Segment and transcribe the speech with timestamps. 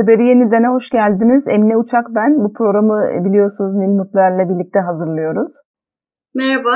[0.00, 1.48] Öteberi Yeniden'e hoş geldiniz.
[1.48, 2.44] Emine Uçak ben.
[2.44, 5.50] Bu programı e, biliyorsunuz Nil Mutluer'le birlikte hazırlıyoruz.
[6.34, 6.74] Merhaba.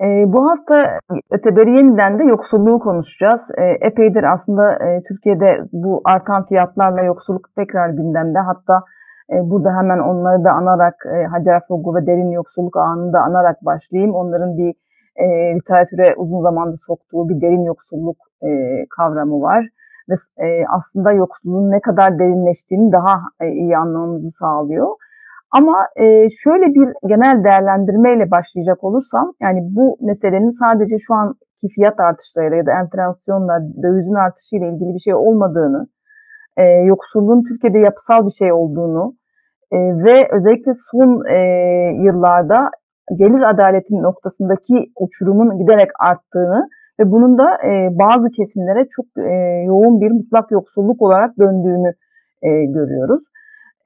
[0.00, 0.98] E, bu hafta
[1.30, 3.50] Öteberi Yeniden de yoksulluğu konuşacağız.
[3.58, 8.38] E, epeydir aslında e, Türkiye'de bu artan fiyatlarla yoksulluk tekrar gündemde.
[8.38, 8.84] Hatta
[9.32, 13.64] e, burada hemen onları da anarak e, Hacer Fogu ve derin yoksulluk anını da anarak
[13.64, 14.14] başlayayım.
[14.14, 14.74] Onların bir
[15.16, 18.48] e, literatüre uzun zamanda soktuğu bir derin yoksulluk e,
[18.96, 19.64] kavramı var
[20.08, 20.14] ve
[20.46, 24.88] e, aslında yoksulluğun ne kadar derinleştiğini daha e, iyi anlamamızı sağlıyor.
[25.50, 26.04] Ama e,
[26.44, 32.66] şöyle bir genel değerlendirmeyle başlayacak olursam, yani bu meselenin sadece şu anki fiyat artışlarıyla ya
[32.66, 35.86] da enflasyonla, dövizin artışıyla ilgili bir şey olmadığını,
[36.56, 39.14] e, yoksulluğun Türkiye'de yapısal bir şey olduğunu
[39.72, 41.38] e, ve özellikle son e,
[42.04, 42.70] yıllarda
[43.18, 46.68] gelir adaleti noktasındaki uçurumun giderek arttığını
[47.00, 49.34] ve bunun da e, bazı kesimlere çok e,
[49.66, 51.92] yoğun bir mutlak yoksulluk olarak döndüğünü
[52.42, 53.22] e, görüyoruz.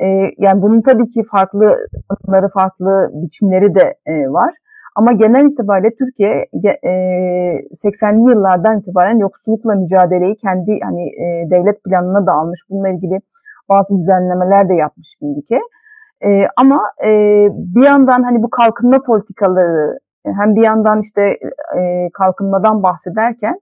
[0.00, 0.06] E,
[0.38, 1.76] yani bunun tabii ki farklı
[2.08, 4.54] tanımları, farklı biçimleri de e, var.
[4.96, 6.46] Ama genel itibariyle Türkiye
[6.82, 6.92] e,
[7.84, 12.60] 80'li yıllardan itibaren yoksullukla mücadeleyi kendi hani e, devlet planına da almış.
[12.70, 13.18] Bununla ilgili
[13.68, 15.60] bazı düzenlemeler de yapmış bir ülke.
[16.24, 17.10] E, ama e,
[17.52, 21.22] bir yandan hani bu kalkınma politikaları hem bir yandan işte
[21.78, 23.60] e, kalkınmadan bahsederken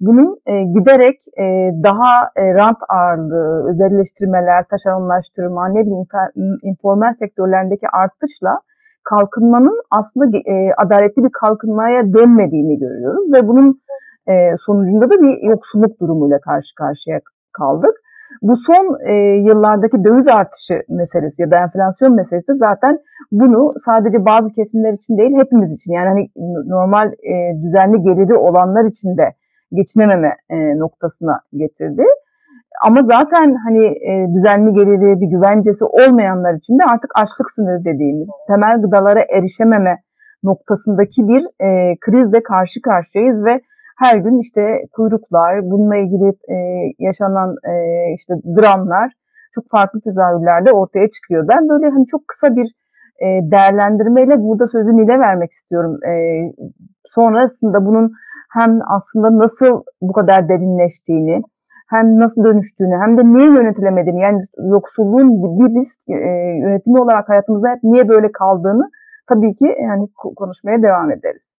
[0.00, 1.44] bunun e, giderek e,
[1.82, 8.60] daha e, rant ağırlığı, özelleştirmeler, taşeronlaştırma, ne bileyim informal sektörlerindeki artışla
[9.04, 13.80] kalkınmanın aslında e, adaletli bir kalkınmaya dönmediğini görüyoruz ve bunun
[14.26, 17.20] e, sonucunda da bir yoksulluk durumuyla karşı karşıya
[17.52, 17.94] kaldık.
[18.42, 19.12] Bu son e,
[19.48, 22.98] yıllardaki döviz artışı meselesi ya da enflasyon meselesi de zaten
[23.32, 26.28] bunu sadece bazı kesimler için değil hepimiz için yani hani
[26.66, 29.34] normal e, düzenli geliri olanlar için de
[29.72, 32.02] geçinememe e, noktasına getirdi.
[32.84, 38.28] Ama zaten hani e, düzenli geliri bir güvencesi olmayanlar için de artık açlık sınırı dediğimiz
[38.48, 40.02] temel gıdalara erişememe
[40.42, 43.60] noktasındaki bir e, krizle karşı karşıyayız ve
[43.98, 44.60] her gün işte
[44.92, 46.56] kuyruklar, bununla ilgili e,
[46.98, 47.74] yaşanan e,
[48.14, 49.12] işte dramlar
[49.54, 51.48] çok farklı tezahürlerde ortaya çıkıyor.
[51.48, 52.68] Ben böyle hani çok kısa bir
[53.24, 55.98] e, değerlendirmeyle burada sözü Nil'e vermek istiyorum.
[56.04, 56.12] E,
[57.04, 58.12] sonrasında bunun
[58.52, 61.42] hem aslında nasıl bu kadar derinleştiğini,
[61.90, 65.28] hem nasıl dönüştüğünü hem de niye yönetilemediğini yani yoksulluğun
[65.58, 66.32] bir risk e,
[66.64, 68.90] yönetimi olarak hayatımızda hep niye böyle kaldığını
[69.28, 71.54] tabii ki yani konuşmaya devam ederiz.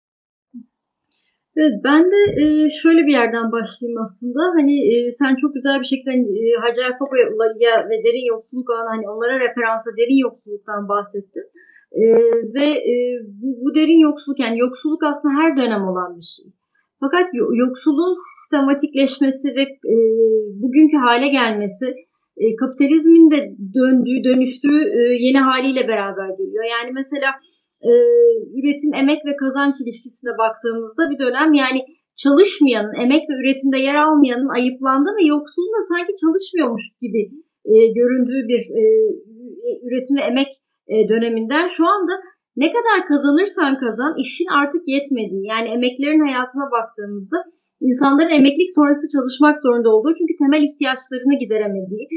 [1.58, 4.41] Evet ben de e, şöyle bir yerden başlayayım aslında.
[4.58, 8.90] Hani e, sen çok güzel bir şekilde hani, e, Hacer Foko'ya ve derin yoksulluk ağına
[8.96, 11.46] hani onlara referansa derin yoksulluktan bahsettin.
[11.91, 12.03] E,
[12.56, 12.68] ve
[13.41, 16.46] bu, bu derin yoksulluk yani yoksulluk aslında her dönem olan bir şey.
[17.00, 17.28] Fakat
[17.64, 19.64] yoksulluğun sistematikleşmesi ve
[20.62, 21.85] bugünkü hale gelmesi
[22.59, 23.40] kapitalizmin de
[23.78, 24.80] döndüğü, dönüştüğü
[25.20, 26.64] yeni haliyle beraber geliyor.
[26.75, 27.30] Yani mesela
[27.90, 27.92] e,
[28.58, 31.80] üretim, emek ve kazanç ilişkisine baktığımızda bir dönem yani
[32.24, 37.22] çalışmayanın, emek ve üretimde yer almayanın ayıplandığı ve yoksulun da sanki çalışmıyormuş gibi
[37.72, 38.84] e, göründüğü bir e,
[39.86, 40.50] üretim ve emek
[40.94, 42.14] e, döneminden şu anda
[42.56, 47.38] ne kadar kazanırsan kazan işin artık yetmediği yani emeklerin hayatına baktığımızda
[47.82, 52.08] insanların emeklilik sonrası çalışmak zorunda olduğu çünkü temel ihtiyaçlarını gideremediği.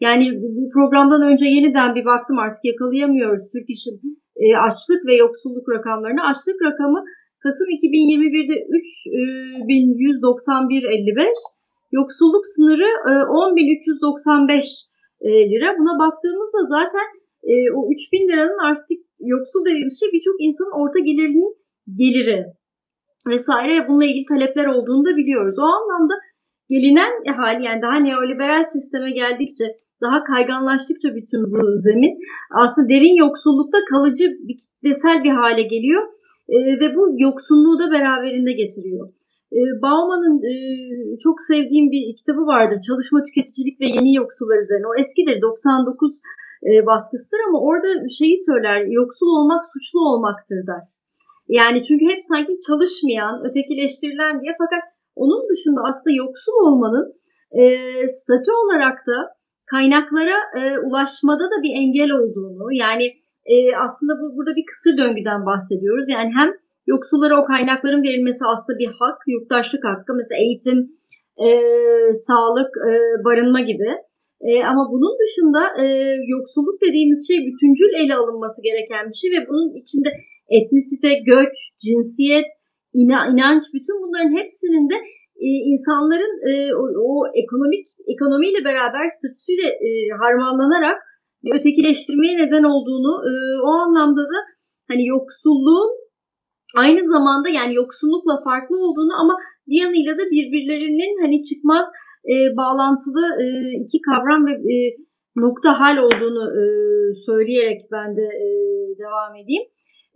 [0.00, 0.24] Yani
[0.56, 6.22] bu programdan önce yeniden bir baktım artık yakalayamıyoruz Türk İş'in e, açlık ve yoksulluk rakamlarını.
[6.30, 7.00] Açlık rakamı
[7.42, 11.28] Kasım 2021'de 3191.55,
[11.92, 14.88] yoksulluk sınırı e, 10.395
[15.20, 15.68] e, lira.
[15.78, 17.06] Buna baktığımızda zaten
[17.50, 21.52] e, o 3000 liranın artık yoksul dediğimiz şey birçok insanın orta gelirinin
[22.00, 22.44] geliri
[23.30, 25.58] vesaire bununla ilgili talepler olduğunu da biliyoruz.
[25.58, 26.14] O anlamda
[26.68, 29.64] gelinen hali yani daha neoliberal sisteme geldikçe
[30.06, 32.14] daha kayganlaştıkça bütün bu zemin
[32.62, 36.02] aslında derin yoksullukta kalıcı bir kitlesel bir hale geliyor
[36.54, 39.08] e, ve bu yoksulluğu da beraberinde getiriyor.
[39.58, 40.54] E, Bauman'ın e,
[41.24, 42.78] çok sevdiğim bir kitabı vardır.
[42.88, 44.86] Çalışma, tüketicilik ve yeni yoksullar üzerine.
[44.92, 46.20] O eskidir 99
[46.68, 50.82] e, baskısıdır ama orada şeyi söyler yoksul olmak suçlu olmaktır der.
[51.48, 54.84] Yani çünkü hep sanki çalışmayan, ötekileştirilen diye fakat
[55.16, 57.06] onun dışında aslında yoksul olmanın
[57.60, 57.62] e,
[58.08, 59.16] statü olarak da
[59.70, 63.04] kaynaklara e, ulaşmada da bir engel olduğunu yani
[63.52, 66.08] e, aslında bu, burada bir kısır döngüden bahsediyoruz.
[66.08, 66.50] Yani hem
[66.86, 70.78] yoksullara o kaynakların verilmesi aslında bir hak, yurttaşlık hakkı mesela eğitim,
[71.46, 71.48] e,
[72.12, 72.92] sağlık, e,
[73.24, 73.90] barınma gibi.
[74.40, 75.84] E, ama bunun dışında e,
[76.34, 80.10] yoksulluk dediğimiz şey bütüncül ele alınması gereken bir şey ve bunun içinde
[80.48, 82.48] etnisite, göç, cinsiyet,
[82.94, 84.94] ina, inanç bütün bunların hepsinin de
[85.36, 86.52] e, insanların e,
[87.08, 87.84] o, ekonomik
[88.14, 89.90] ekonomiyle beraber statüsüyle e,
[90.22, 90.98] harmanlanarak
[91.56, 93.32] ötekileştirmeye neden olduğunu e,
[93.68, 94.38] o anlamda da
[94.88, 95.90] hani yoksulluğun
[96.76, 99.34] aynı zamanda yani yoksullukla farklı olduğunu ama
[99.66, 101.86] bir yanıyla da birbirlerinin hani çıkmaz
[102.56, 103.24] bağlantılı
[103.84, 104.52] iki kavram ve
[105.36, 106.44] nokta hal olduğunu
[107.26, 108.26] söyleyerek ben de
[108.98, 109.62] devam edeyim.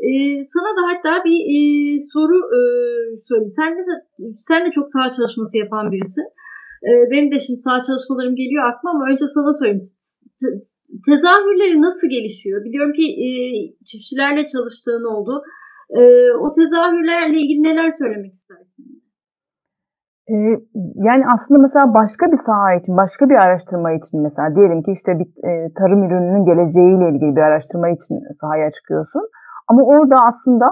[0.07, 0.09] E,
[0.53, 1.59] sana da hatta bir e,
[2.13, 2.61] soru e,
[3.29, 3.51] söyleyeyim.
[3.51, 3.83] Sen de,
[4.37, 6.27] sen de çok saha çalışması yapan birisin.
[6.89, 9.87] E, benim de şimdi saha çalışmalarım geliyor aklıma ama önce sana söyleyeyim.
[10.41, 10.47] Te,
[11.07, 12.65] tezahürleri nasıl gelişiyor?
[12.65, 13.29] Biliyorum ki e,
[13.89, 15.43] çiftçilerle çalıştığın oldu.
[15.99, 16.01] E,
[16.45, 18.85] o tezahürlerle ilgili neler söylemek istersin?
[21.09, 25.19] yani aslında mesela başka bir saha için, başka bir araştırma için mesela diyelim ki işte
[25.19, 25.29] bir
[25.79, 29.23] tarım ürününün geleceğiyle ilgili bir araştırma için sahaya çıkıyorsun.
[29.69, 30.67] Ama orada aslında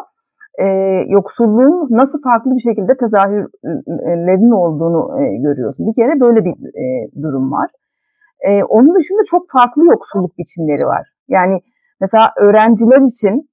[0.58, 0.66] e,
[1.08, 5.86] yoksulluğun nasıl farklı bir şekilde tezahürlerin olduğunu e, görüyorsun.
[5.86, 6.54] Bir kere böyle bir
[6.84, 6.84] e,
[7.22, 7.70] durum var.
[8.40, 11.08] E, onun dışında çok farklı yoksulluk biçimleri var.
[11.28, 11.60] Yani
[12.00, 13.50] mesela öğrenciler için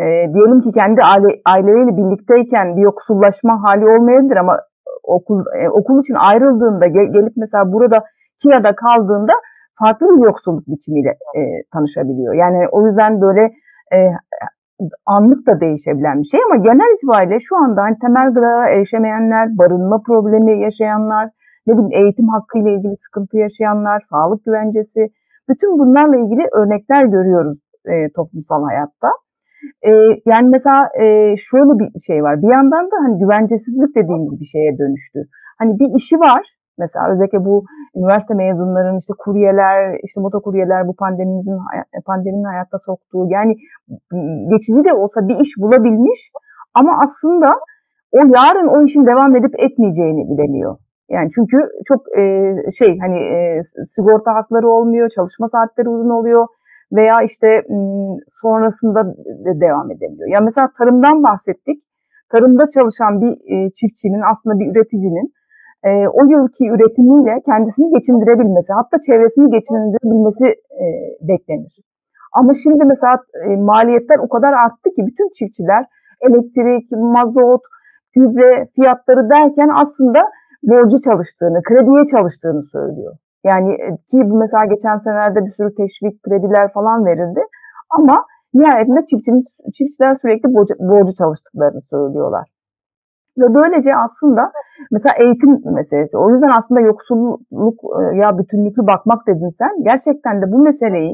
[0.00, 0.04] e,
[0.34, 4.60] diyelim ki kendi aile, aileleriyle birlikteyken bir yoksullaşma hali olmayabilir ama
[5.02, 8.04] okul e, okul için ayrıldığında gel, gelip mesela burada
[8.42, 9.32] kirada kaldığında
[9.78, 11.40] farklı bir yoksulluk biçimiyle e,
[11.72, 12.34] tanışabiliyor.
[12.34, 13.42] Yani o yüzden böyle
[13.94, 13.98] e,
[15.06, 20.02] anlık da değişebilen bir şey ama genel itibariyle şu anda hani temel gıdaya erişemeyenler, barınma
[20.06, 21.30] problemi yaşayanlar,
[21.66, 25.00] ne bileyim eğitim hakkı ile ilgili sıkıntı yaşayanlar, sağlık güvencesi,
[25.48, 27.58] bütün bunlarla ilgili örnekler görüyoruz
[27.92, 29.10] e, toplumsal hayatta.
[29.82, 29.90] E,
[30.26, 31.04] yani mesela e,
[31.36, 32.42] şöyle bir şey var.
[32.42, 35.18] Bir yandan da hani güvencesizlik dediğimiz bir şeye dönüştü.
[35.58, 36.55] Hani bir işi var.
[36.78, 37.64] Mesela özellikle bu
[37.96, 41.58] üniversite mezunların işte kuryeler, işte motokuryeler bu pandemimizin
[42.06, 43.54] pandeminin hayatta soktuğu yani
[44.52, 46.30] geçici de olsa bir iş bulabilmiş
[46.74, 47.48] ama aslında
[48.12, 50.76] o yarın o işin devam edip etmeyeceğini bilemiyor.
[51.08, 51.56] Yani çünkü
[51.88, 52.22] çok e,
[52.78, 56.46] şey hani e, sigorta hakları olmuyor, çalışma saatleri uzun oluyor
[56.92, 57.62] veya işte
[58.28, 59.04] sonrasında
[59.46, 60.28] de devam edemiyor.
[60.28, 61.82] Ya mesela tarımdan bahsettik.
[62.32, 65.32] Tarımda çalışan bir e, çiftçinin aslında bir üreticinin
[65.86, 70.46] e, o yılki üretimiyle kendisini geçindirebilmesi, hatta çevresini geçindirebilmesi
[70.82, 70.86] e,
[71.28, 71.74] beklenir.
[72.38, 73.14] Ama şimdi mesela
[73.46, 75.84] e, maliyetler o kadar arttı ki bütün çiftçiler
[76.26, 77.62] elektrik, mazot,
[78.14, 80.20] gübre fiyatları derken aslında
[80.62, 83.14] borcu çalıştığını, krediye çalıştığını söylüyor.
[83.44, 87.40] Yani e, ki mesela geçen senelerde bir sürü teşvik krediler falan verildi.
[87.98, 88.24] Ama
[88.54, 89.00] nihayetinde
[89.74, 92.55] çiftçiler sürekli borcu, borcu çalıştıklarını söylüyorlar.
[93.38, 94.52] Ve böylece aslında
[94.90, 96.18] mesela eğitim meselesi.
[96.18, 99.84] O yüzden aslında yoksulluk e, ya bütünlüklü bakmak dedin sen.
[99.84, 101.12] Gerçekten de bu meseleyi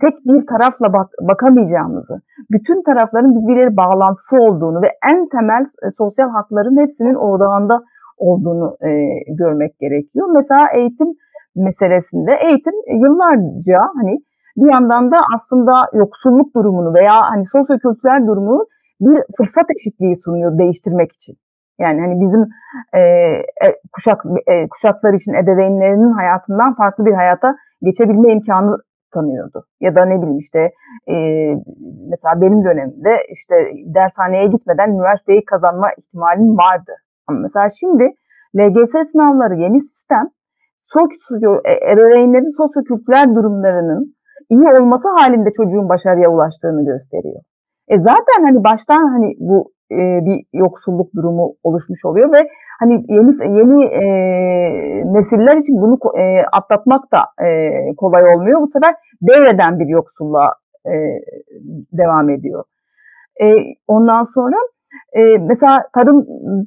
[0.00, 2.14] tek bir tarafla bak, bakamayacağımızı,
[2.50, 7.82] bütün tarafların birbirleri bağlantısı olduğunu ve en temel e, sosyal hakların hepsinin odağında
[8.18, 8.90] olduğunu e,
[9.38, 10.26] görmek gerekiyor.
[10.34, 11.08] Mesela eğitim
[11.56, 14.14] meselesinde eğitim yıllarca hani
[14.56, 18.66] bir yandan da aslında yoksulluk durumunu veya hani sosyokültürel durumu
[19.00, 21.36] bir fırsat eşitliği sunuyor değiştirmek için.
[21.78, 22.42] Yani hani bizim
[22.92, 23.00] e,
[23.64, 28.76] e, kuşak e, kuşaklar için ebeveynlerinin hayatından farklı bir hayata geçebilme imkanı
[29.14, 29.64] tanıyordu.
[29.80, 30.60] Ya da ne bileyim işte
[31.12, 31.14] e,
[32.10, 33.54] mesela benim dönemimde işte
[33.94, 36.92] dershaneye gitmeden üniversiteyi kazanma ihtimalim vardı.
[37.26, 38.04] Ama mesela şimdi
[38.58, 40.26] LGS sınavları yeni sistem
[40.82, 44.16] sosyo, e, ebeveynlerin sosyokültürel durumlarının
[44.50, 47.40] iyi olması halinde çocuğun başarıya ulaştığını gösteriyor.
[47.88, 52.48] E zaten hani baştan hani bu e, bir yoksulluk durumu oluşmuş oluyor ve
[52.80, 54.06] hani yeni yeni e,
[55.12, 58.60] nesiller için bunu e, atlatmak da e, kolay olmuyor.
[58.60, 60.54] Bu sefer devreden bir yoksulluğa
[60.86, 60.94] e,
[61.92, 62.64] devam ediyor.
[63.42, 63.46] E,
[63.86, 64.56] ondan sonra
[65.12, 66.26] e, mesela tarım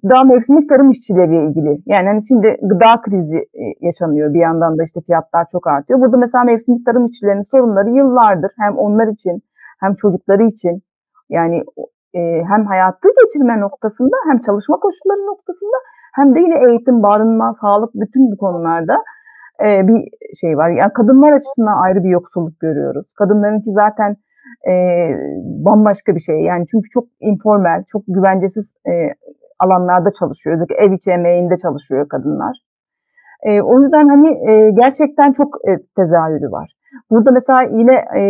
[0.10, 4.84] daha mevsimlik tarım işçileriyle ilgili yani hani şimdi gıda krizi e, yaşanıyor bir yandan da
[4.84, 6.00] işte fiyatlar çok artıyor.
[6.00, 9.44] Burada mesela mevsimlik tarım işçilerinin sorunları yıllardır hem onlar için
[9.80, 10.84] hem çocukları için
[11.30, 11.64] yani
[12.14, 12.20] e,
[12.52, 15.78] hem hayatı geçirme noktasında hem çalışma koşulları noktasında
[16.16, 18.98] hem de yine eğitim, barınma, sağlık bütün bu konularda
[19.66, 20.00] e, bir
[20.42, 20.70] şey var.
[20.70, 23.14] Yani kadınlar açısından ayrı bir yoksulluk görüyoruz.
[23.20, 24.16] Kadınların ki zaten
[24.72, 24.74] e,
[25.66, 26.40] bambaşka bir şey.
[26.42, 28.94] Yani çünkü çok informal, çok güvencesiz e,
[29.60, 30.56] alanlarda çalışıyor.
[30.56, 32.56] Özellikle ev içi emeğinde çalışıyor kadınlar.
[33.44, 36.79] E, o yüzden hani e, gerçekten çok e, tezahürü var.
[37.10, 38.22] Burada mesela yine e,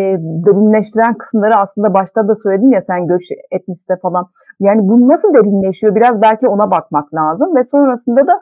[0.45, 4.25] derinleştiren kısımları aslında başta da söyledin ya sen göç etnisite falan.
[4.59, 8.39] Yani bu nasıl derinleşiyor biraz belki ona bakmak lazım ve sonrasında da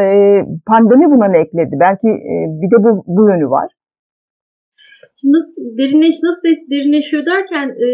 [0.00, 0.04] e,
[0.66, 1.76] pandemi buna ne ekledi?
[1.80, 3.68] Belki e, bir de bu, bu yönü var.
[5.34, 6.42] nasıl derinleş nasıl
[6.72, 7.88] derinleşiyor derken e,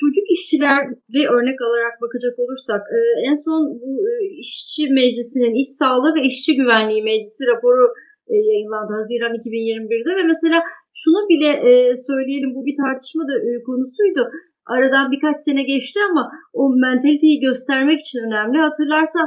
[0.00, 2.98] çocuk işçileri örnek alarak bakacak olursak e,
[3.28, 4.12] en son bu e,
[4.42, 7.86] işçi meclisinin iş sağlığı ve işçi güvenliği meclisi raporu
[8.32, 10.58] e, yayınlandı Haziran 2021'de ve mesela
[11.00, 11.72] şunu bile e,
[12.08, 14.22] söyleyelim bu bir tartışma da e, konusuydu.
[14.74, 16.22] Aradan birkaç sene geçti ama
[16.60, 18.58] o mentaliteyi göstermek için önemli.
[18.66, 19.20] Hatırlarsa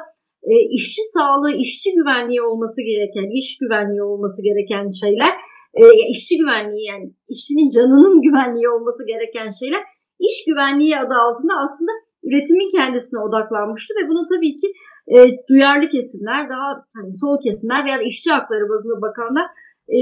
[0.51, 5.33] e, işçi sağlığı, işçi güvenliği olması gereken, iş güvenliği olması gereken şeyler
[5.81, 5.83] e,
[6.13, 9.81] işçi güvenliği yani işçinin canının güvenliği olması gereken şeyler
[10.19, 11.93] iş güvenliği adı altında aslında
[12.27, 14.67] üretimin kendisine odaklanmıştı ve bunu tabii ki
[15.07, 15.17] e,
[15.50, 16.67] duyarlı kesimler, daha
[16.98, 19.48] hani sol kesimler veya işçi hakları bazında bakanlar
[19.88, 20.00] e,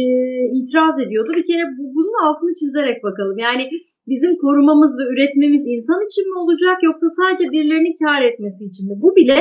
[0.57, 1.31] itiraz ediyordu.
[1.37, 3.37] Bir kere bu, bunun altını çizerek bakalım.
[3.37, 3.69] Yani
[4.07, 8.95] bizim korumamız ve üretmemiz insan için mi olacak yoksa sadece birilerinin kar etmesi için mi?
[9.03, 9.37] Bu bile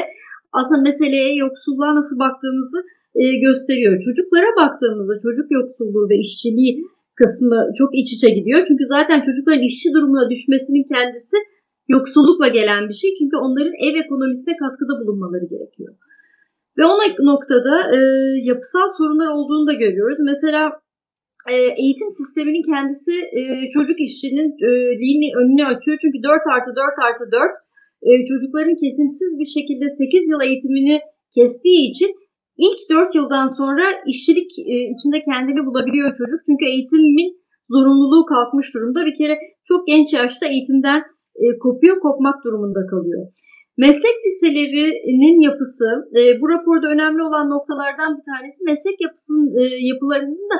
[0.52, 2.78] aslında meseleye yoksulluğa nasıl baktığımızı
[3.20, 3.94] e, gösteriyor.
[4.06, 6.72] Çocuklara baktığımızda çocuk yoksulluğu ve işçiliği
[7.20, 8.60] kısmı çok iç içe gidiyor.
[8.68, 11.36] Çünkü zaten çocukların işçi durumuna düşmesinin kendisi
[11.94, 13.10] yoksullukla gelen bir şey.
[13.18, 15.92] Çünkü onların ev ekonomisine katkıda bulunmaları gerekiyor.
[16.78, 16.94] Ve o
[17.32, 17.98] noktada e,
[18.50, 20.18] yapısal sorunlar olduğunu da görüyoruz.
[20.30, 20.62] Mesela
[21.54, 23.40] e, eğitim sisteminin kendisi e,
[23.74, 24.70] çocuk işçinin e,
[25.40, 25.96] önünü açıyor.
[26.00, 27.42] Çünkü 4 artı 4 artı 4
[28.08, 31.00] e, çocukların kesintisiz bir şekilde 8 yıl eğitimini
[31.34, 32.10] kestiği için
[32.66, 36.40] İlk 4 yıldan sonra işçilik e, içinde kendini bulabiliyor çocuk.
[36.46, 37.30] Çünkü eğitimin
[37.70, 39.06] zorunluluğu kalkmış durumda.
[39.06, 41.02] Bir kere çok genç yaşta eğitimden
[41.42, 43.22] e, kopuyor, kopmak durumunda kalıyor.
[43.84, 49.46] Meslek liselerinin yapısı, e, bu raporda önemli olan noktalardan bir tanesi meslek yapısının
[49.90, 50.58] yapılarının da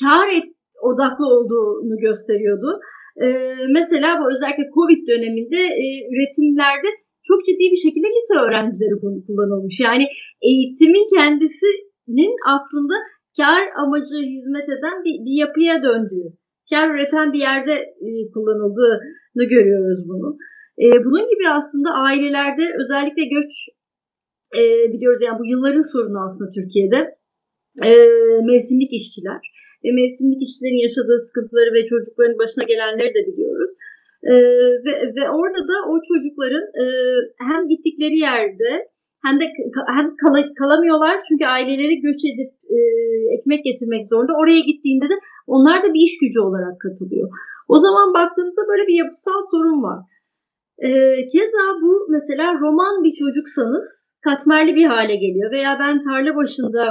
[0.00, 0.48] kar et,
[0.88, 2.70] odaklı olduğunu gösteriyordu.
[3.78, 5.60] Mesela bu özellikle Covid döneminde
[6.12, 6.88] üretimlerde
[7.28, 9.80] çok ciddi bir şekilde lise öğrencileri kullanılmış.
[9.80, 10.04] Yani
[10.48, 12.94] eğitimin kendisinin aslında
[13.38, 16.28] kar amacı hizmet eden bir, bir yapıya döndüğü,
[16.70, 17.74] kar üreten bir yerde
[18.06, 20.28] e, kullanıldığını görüyoruz bunu.
[20.84, 23.52] E, bunun gibi aslında ailelerde özellikle göç
[24.58, 27.00] e, biliyoruz yani bu yılların sorunu aslında Türkiye'de
[27.88, 27.90] e,
[28.50, 29.42] mevsimlik işçiler
[29.84, 33.70] ve mevsimlik işçilerin yaşadığı sıkıntıları ve çocukların başına gelenleri de biliyoruz.
[34.32, 34.34] E,
[34.84, 36.84] ve, ve orada da o çocukların e,
[37.50, 38.70] hem gittikleri yerde
[39.26, 39.44] hem de
[39.96, 42.78] hem kal kalamıyorlar çünkü aileleri göç edip e,
[43.36, 44.32] ekmek getirmek zorunda.
[44.42, 45.16] Oraya gittiğinde de
[45.54, 47.28] onlar da bir iş gücü olarak katılıyor.
[47.68, 50.00] O zaman baktığınızda böyle bir yapısal sorun var.
[50.78, 50.88] E,
[51.32, 53.86] keza bu mesela roman bir çocuksanız
[54.24, 55.50] katmerli bir hale geliyor.
[55.52, 56.82] Veya ben tarla başında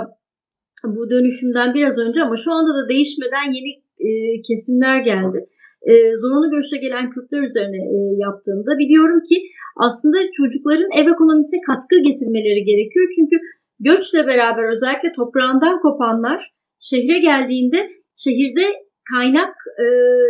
[0.85, 3.71] bu dönüşümden biraz önce ama şu anda da değişmeden yeni
[4.07, 4.09] e,
[4.47, 5.39] kesimler geldi.
[5.81, 9.37] E, zorunlu göçle gelen Kürtler üzerine e, yaptığımda biliyorum ki
[9.75, 13.07] aslında çocukların ev ekonomisine katkı getirmeleri gerekiyor.
[13.15, 13.35] Çünkü
[13.79, 17.89] göçle beraber özellikle toprağından kopanlar şehre geldiğinde
[18.23, 18.65] şehirde
[19.13, 19.85] kaynak e,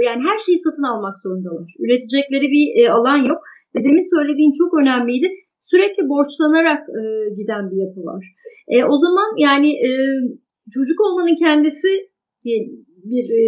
[0.08, 1.70] yani her şeyi satın almak zorundalar.
[1.84, 3.42] Üretecekleri bir e, alan yok.
[3.76, 5.28] Ve demin söylediğin çok önemliydi.
[5.60, 7.02] Sürekli borçlanarak e,
[7.40, 8.24] giden bir yapı var.
[8.68, 9.90] E, o zaman yani e,
[10.76, 11.92] çocuk olmanın kendisi
[12.46, 12.62] bir,
[13.12, 13.44] bir e,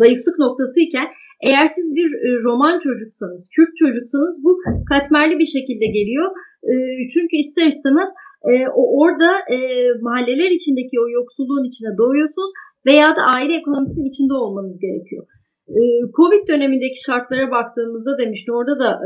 [0.00, 1.08] zayıflık noktası iken
[1.48, 4.50] eğer siz bir e, roman çocuksanız, Kürt çocuksanız bu
[4.92, 6.28] katmerli bir şekilde geliyor.
[6.70, 6.72] E,
[7.14, 8.08] çünkü ister istemez
[8.50, 9.30] e, orada
[10.00, 12.50] mahalleler içindeki o yoksulluğun içine doğuyorsunuz
[12.86, 15.26] veya da aile ekonomisinin içinde olmanız gerekiyor.
[16.16, 19.00] Covid dönemindeki şartlara baktığımızda demiştim orada da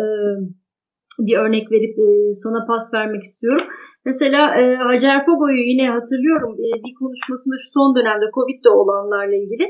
[1.27, 1.95] bir örnek verip
[2.43, 3.67] sana pas vermek istiyorum.
[4.05, 4.41] Mesela
[4.87, 9.67] Hacer Fogo'yu yine hatırlıyorum bir konuşmasında şu son dönemde Covid'de olanlarla ilgili.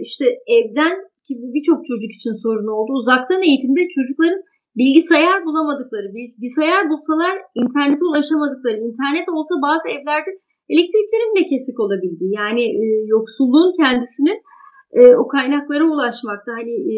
[0.00, 0.94] işte evden
[1.26, 2.92] ki bu birçok çocuk için sorun oldu.
[2.92, 4.42] Uzaktan eğitimde çocukların
[4.80, 10.30] bilgisayar bulamadıkları, bilgisayar bulsalar internete ulaşamadıkları, internet olsa bazı evlerde
[10.68, 12.24] elektriklerin bile kesik olabildi.
[12.40, 14.38] Yani e, yoksulluğun kendisinin
[14.92, 16.52] e, o kaynaklara ulaşmakta.
[16.52, 16.96] Hani e,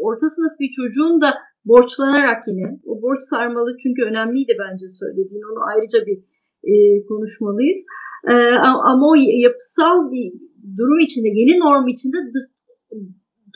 [0.00, 1.30] orta sınıf bir çocuğun da
[1.64, 6.18] borçlanarak yine, o borç sarmalı çünkü önemliydi bence söylediğin, onu ayrıca bir
[6.70, 6.72] e,
[7.06, 7.80] konuşmalıyız.
[8.28, 8.34] E,
[8.92, 9.14] ama o
[9.46, 10.32] yapısal bir
[10.78, 12.16] durum içinde, yeni norm içinde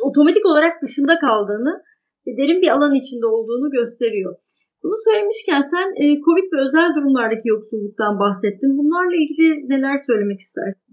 [0.02, 1.83] otomatik olarak dışında kaldığını
[2.26, 4.37] derin bir alan içinde olduğunu gösteriyor.
[4.82, 8.72] Bunu söylemişken sen e, Covid ve özel durumlardaki yoksulluktan bahsettin.
[8.78, 10.92] Bunlarla ilgili neler söylemek istersin?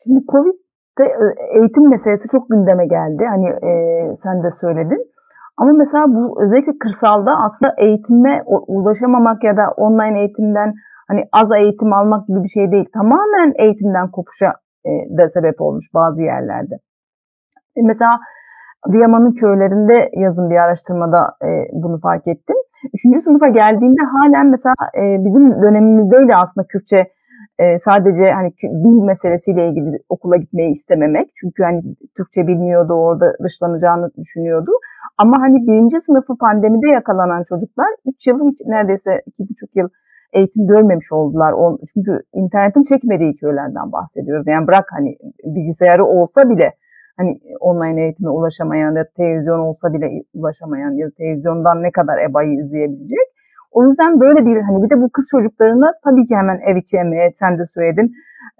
[0.00, 1.24] Şimdi Covid'de e,
[1.58, 3.22] eğitim meselesi çok gündeme geldi.
[3.34, 3.72] Hani e,
[4.24, 5.02] sen de söyledin.
[5.60, 8.42] Ama mesela bu özellikle kırsalda aslında eğitime
[8.76, 10.74] ulaşamamak ya da online eğitimden
[11.08, 12.88] hani az eğitim almak gibi bir şey değil.
[12.94, 14.50] Tamamen eğitimden kopuşa
[14.88, 16.74] e, da sebep olmuş bazı yerlerde.
[17.76, 18.18] E, mesela
[18.92, 22.56] Diyaman'ın köylerinde yazın bir araştırmada e, bunu fark ettim.
[22.94, 27.10] Üçüncü sınıfa geldiğinde halen mesela e, bizim dönemimizdeydi aslında Kürtçe
[27.58, 28.52] e, sadece hani
[28.84, 31.30] dil meselesiyle ilgili okula gitmeyi istememek.
[31.34, 31.82] Çünkü hani
[32.16, 34.70] Türkçe bilmiyordu, orada dışlanacağını düşünüyordu.
[35.18, 39.88] Ama hani birinci sınıfı pandemide yakalanan çocuklar 3 yıl hiç neredeyse 2,5 yıl
[40.32, 41.54] eğitim görmemiş oldular.
[41.94, 44.46] Çünkü internetin çekmediği köylerden bahsediyoruz.
[44.46, 46.72] Yani bırak hani bilgisayarı olsa bile
[47.16, 52.18] hani online eğitime ulaşamayan ya da televizyon olsa bile ulaşamayan ya da televizyondan ne kadar
[52.30, 53.26] ebayı izleyebilecek.
[53.70, 56.96] O yüzden böyle bir hani bir de bu kız çocuklarına tabii ki hemen ev içi
[56.96, 58.12] emeğe sen de söyledin.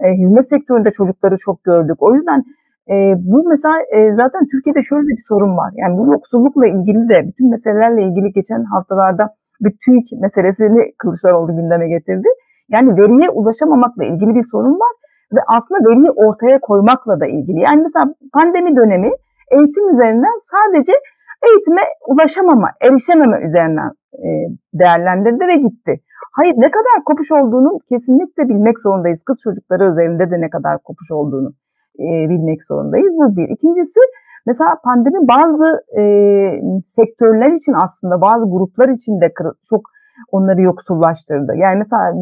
[0.04, 2.02] E, hizmet sektöründe çocukları çok gördük.
[2.02, 2.40] O yüzden
[2.92, 5.70] e, bu mesela e, zaten Türkiye'de şöyle bir sorun var.
[5.82, 9.24] Yani bu yoksullukla ilgili de bütün meselelerle ilgili geçen haftalarda
[9.60, 12.28] bir TÜİK meselesini Kılıçdaroğlu gündeme getirdi.
[12.68, 14.94] Yani veriye ulaşamamakla ilgili bir sorun var
[15.34, 17.60] ve aslında veriyi ortaya koymakla da ilgili.
[17.60, 19.10] Yani mesela pandemi dönemi
[19.54, 20.92] eğitim üzerinden sadece
[21.46, 23.90] eğitime ulaşamama, erişememe üzerinden
[24.26, 24.28] e,
[24.74, 25.92] değerlendirdi ve gitti.
[26.36, 29.22] Hayır ne kadar kopuş olduğunu kesinlikle bilmek zorundayız.
[29.26, 31.50] Kız çocukları üzerinde de ne kadar kopuş olduğunu
[31.98, 33.14] e, bilmek zorundayız.
[33.20, 33.48] Bu bir.
[33.48, 34.00] İkincisi
[34.46, 35.66] mesela pandemi bazı
[36.00, 36.02] e,
[36.82, 39.32] sektörler için aslında bazı gruplar için de
[39.70, 39.82] çok
[40.30, 41.52] onları yoksullaştırdı.
[41.56, 42.14] Yani mesela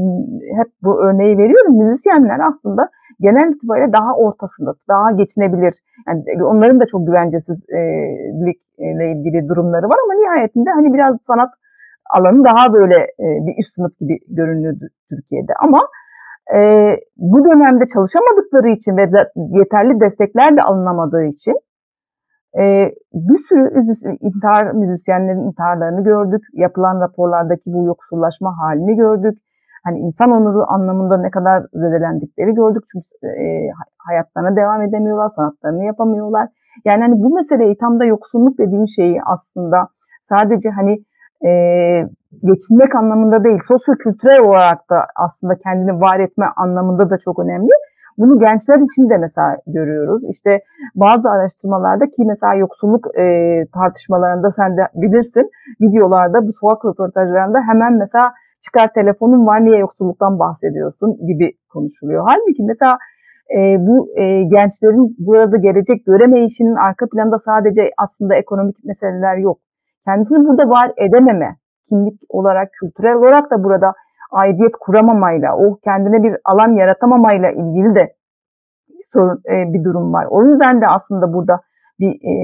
[0.58, 1.78] hep bu örneği veriyorum.
[1.78, 5.74] Müzisyenler aslında genel itibariyle daha orta sınıf, daha geçinebilir.
[6.08, 11.50] Yani onların da çok güvencesizlikle ilgili durumları var ama nihayetinde hani biraz sanat
[12.10, 15.52] alanı daha böyle e, bir üst sınıf gibi görünüyordu Türkiye'de.
[15.60, 15.88] Ama
[16.56, 19.10] e, bu dönemde çalışamadıkları için ve
[19.58, 21.54] yeterli destekler de alınamadığı için
[22.60, 26.42] e, bir sürü intihar müzisyenlerin intiharlarını gördük.
[26.52, 29.38] Yapılan raporlardaki bu yoksullaşma halini gördük.
[29.84, 32.84] Hani insan onuru anlamında ne kadar zedelendikleri gördük.
[32.92, 33.44] Çünkü e,
[33.98, 36.48] hayatlarına devam edemiyorlar, sanatlarını yapamıyorlar.
[36.84, 39.88] Yani hani bu meseleyi tam da yoksulluk dediğin şeyi aslında
[40.20, 41.04] sadece hani
[41.48, 41.50] e,
[42.42, 47.72] geçinmek anlamında değil, sosyo-kültürel olarak da aslında kendini var etme anlamında da çok önemli.
[48.18, 50.22] Bunu gençler için de mesela görüyoruz.
[50.30, 50.60] İşte
[50.94, 53.24] bazı araştırmalarda ki mesela yoksulluk e,
[53.74, 55.50] tartışmalarında sen de bilirsin
[55.80, 58.32] videolarda bu sokak röportajlarında hemen mesela
[58.64, 62.24] çıkar telefonun var niye yoksulluktan bahsediyorsun gibi konuşuluyor.
[62.28, 62.98] Halbuki mesela
[63.56, 69.58] e, bu e, gençlerin burada gelecek göremeyişinin arka planda sadece aslında ekonomik meseleler yok.
[70.04, 71.56] Kendisini burada var edememe,
[71.88, 73.92] kimlik olarak, kültürel olarak da burada
[74.34, 78.04] aidiyet kuramamayla, o kendine bir alan yaratamamayla ilgili de
[78.88, 80.26] bir sorun, e, bir durum var.
[80.30, 81.60] O yüzden de aslında burada
[82.00, 82.34] bir e,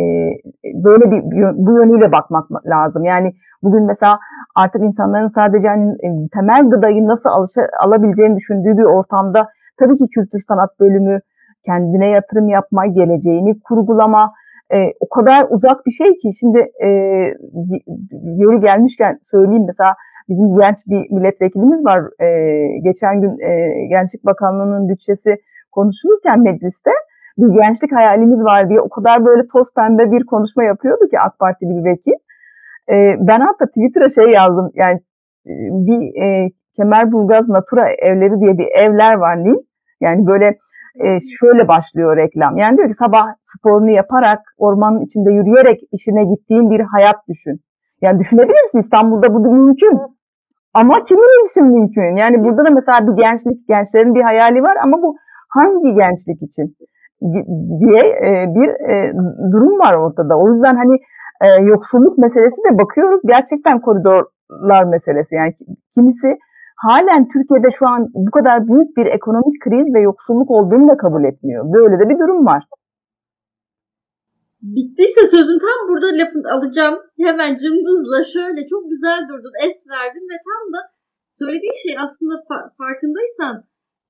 [0.84, 1.22] böyle bir
[1.66, 3.04] bu yönüyle bakmak lazım.
[3.04, 4.18] Yani bugün mesela
[4.56, 9.48] artık insanların sadece hani e, temel gıdayı nasıl alışa, alabileceğini düşündüğü bir ortamda
[9.78, 11.20] tabii ki kültür sanat bölümü
[11.66, 14.32] kendine yatırım yapma, geleceğini kurgulama
[14.74, 16.88] e, o kadar uzak bir şey ki şimdi e,
[18.42, 19.94] yeri gelmişken söyleyeyim mesela
[20.30, 22.00] Bizim genç bir milletvekilimiz var.
[22.26, 22.28] E,
[22.78, 23.50] geçen gün e,
[23.88, 25.36] Gençlik Bakanlığı'nın bütçesi
[25.72, 26.90] konuşulurken mecliste
[27.38, 31.38] bir gençlik hayalimiz var diye o kadar böyle toz pembe bir konuşma yapıyordu ki AK
[31.38, 32.16] Partili bir vekil.
[32.92, 32.96] E,
[33.28, 34.98] ben hatta Twitter'a şey yazdım yani
[35.46, 35.52] e,
[35.86, 39.58] bir e, Kemerburgaz Natura evleri diye bir evler var Nil.
[40.00, 40.46] Yani böyle
[41.04, 41.06] e,
[41.40, 42.56] şöyle başlıyor reklam.
[42.56, 47.60] Yani diyor ki sabah sporunu yaparak ormanın içinde yürüyerek işine gittiğin bir hayat düşün.
[48.02, 49.98] Yani düşünebilirsin İstanbul'da bu mümkün.
[50.74, 52.16] Ama kimin için mümkün?
[52.16, 55.16] Yani burada da mesela bir gençlik, gençlerin bir hayali var ama bu
[55.48, 56.76] hangi gençlik için
[57.80, 59.12] diye e, bir e,
[59.52, 60.38] durum var ortada.
[60.38, 60.96] O yüzden hani
[61.44, 65.34] e, yoksulluk meselesi de bakıyoruz gerçekten koridorlar meselesi.
[65.34, 65.52] Yani
[65.94, 66.38] kimisi
[66.76, 71.24] halen Türkiye'de şu an bu kadar büyük bir ekonomik kriz ve yoksulluk olduğunu da kabul
[71.24, 71.64] etmiyor.
[71.72, 72.62] Böyle de bir durum var.
[74.62, 76.98] Bittiyse sözün tam burada lafını alacağım.
[77.26, 80.80] Hemen cımbızla şöyle çok güzel durdun, es verdin ve tam da
[81.28, 82.34] söylediğin şey aslında
[82.78, 83.54] farkındaysan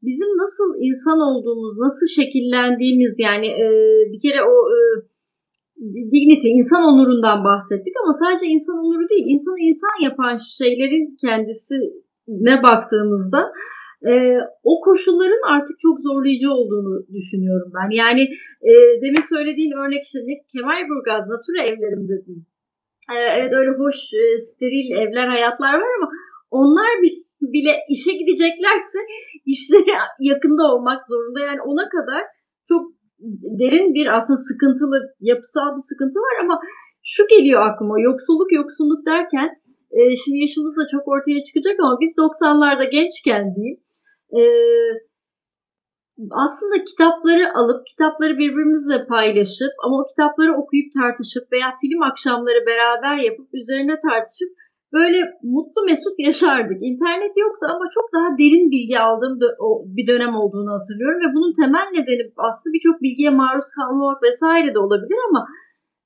[0.03, 3.67] bizim nasıl insan olduğumuz, nasıl şekillendiğimiz yani e,
[4.13, 4.79] bir kere o e,
[6.15, 13.53] dignity, insan onurundan bahsettik ama sadece insan onuru değil, insanı insan yapan şeylerin kendisine baktığımızda
[14.09, 14.13] e,
[14.65, 17.91] o koşulların artık çok zorlayıcı olduğunu düşünüyorum ben.
[17.97, 18.23] Yani
[18.63, 20.19] e, demin söylediğin örnek işte
[20.53, 22.47] Kemalburgaz Natura evlerim dedim.
[23.15, 26.09] E, evet öyle hoş, e, steril evler, hayatlar var ama
[26.51, 26.91] onlar
[27.43, 28.99] bile işe gideceklerse
[29.47, 31.41] işleri yakında olmak zorunda.
[31.41, 32.23] Yani ona kadar
[32.69, 32.83] çok
[33.61, 36.61] derin bir aslında sıkıntılı, yapısal bir sıkıntı var ama
[37.03, 39.51] şu geliyor aklıma yoksulluk yoksulluk derken
[39.97, 43.79] e, şimdi yaşımız da çok ortaya çıkacak ama biz 90'larda gençken diyeyim
[44.39, 44.43] e,
[46.31, 53.17] aslında kitapları alıp kitapları birbirimizle paylaşıp ama o kitapları okuyup tartışıp veya film akşamları beraber
[53.17, 54.51] yapıp üzerine tartışıp
[54.93, 56.79] böyle mutlu mesut yaşardık.
[56.91, 59.39] İnternet yoktu ama çok daha derin bilgi aldığım
[59.97, 64.79] bir dönem olduğunu hatırlıyorum ve bunun temel nedeni aslında birçok bilgiye maruz kalmamak vesaire de
[64.79, 65.47] olabilir ama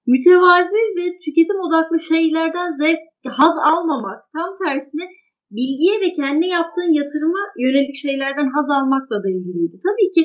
[0.06, 5.04] mütevazi ve tüketim odaklı şeylerden zevk, haz almamak tam tersine
[5.50, 9.76] bilgiye ve kendi yaptığın yatırıma yönelik şeylerden haz almakla da ilgiliydi.
[9.88, 10.22] Tabii ki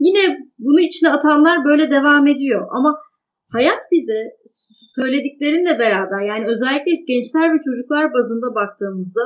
[0.00, 2.96] yine bunu içine atanlar böyle devam ediyor ama
[3.52, 4.20] hayat bize
[4.96, 9.22] söylediklerinle beraber yani özellikle gençler ve çocuklar bazında baktığımızda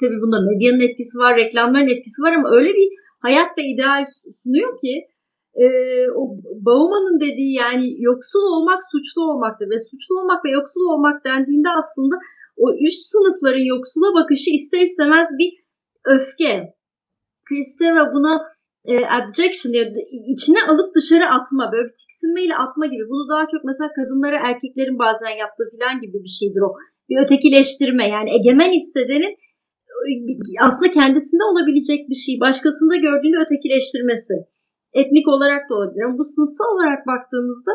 [0.00, 2.88] tabii bunda medyanın etkisi var, reklamların etkisi var ama öyle bir
[3.22, 4.04] hayat ve ideal
[4.42, 4.94] sunuyor ki
[5.64, 5.66] e,
[6.20, 6.22] o
[6.66, 12.16] Bauman'ın dediği yani yoksul olmak suçlu olmaktır ve suçlu olmak ve yoksul olmak dendiğinde aslında
[12.56, 15.50] o üst sınıfların yoksula bakışı ister istemez bir
[16.14, 16.52] öfke.
[17.48, 18.32] Kristeva buna
[18.92, 19.84] e, abjection ya
[20.34, 23.04] içine alıp dışarı atma böyle bir tiksinmeyle atma gibi.
[23.12, 26.70] Bunu daha çok mesela kadınlara erkeklerin bazen yaptığı falan gibi bir şeydir o.
[27.08, 29.34] Bir ötekileştirme yani egemen hissedenin
[30.60, 34.34] aslında kendisinde olabilecek bir şey başkasında gördüğünde ötekileştirmesi.
[35.00, 37.72] Etnik olarak da olabilir ama bu sınıfsal olarak baktığımızda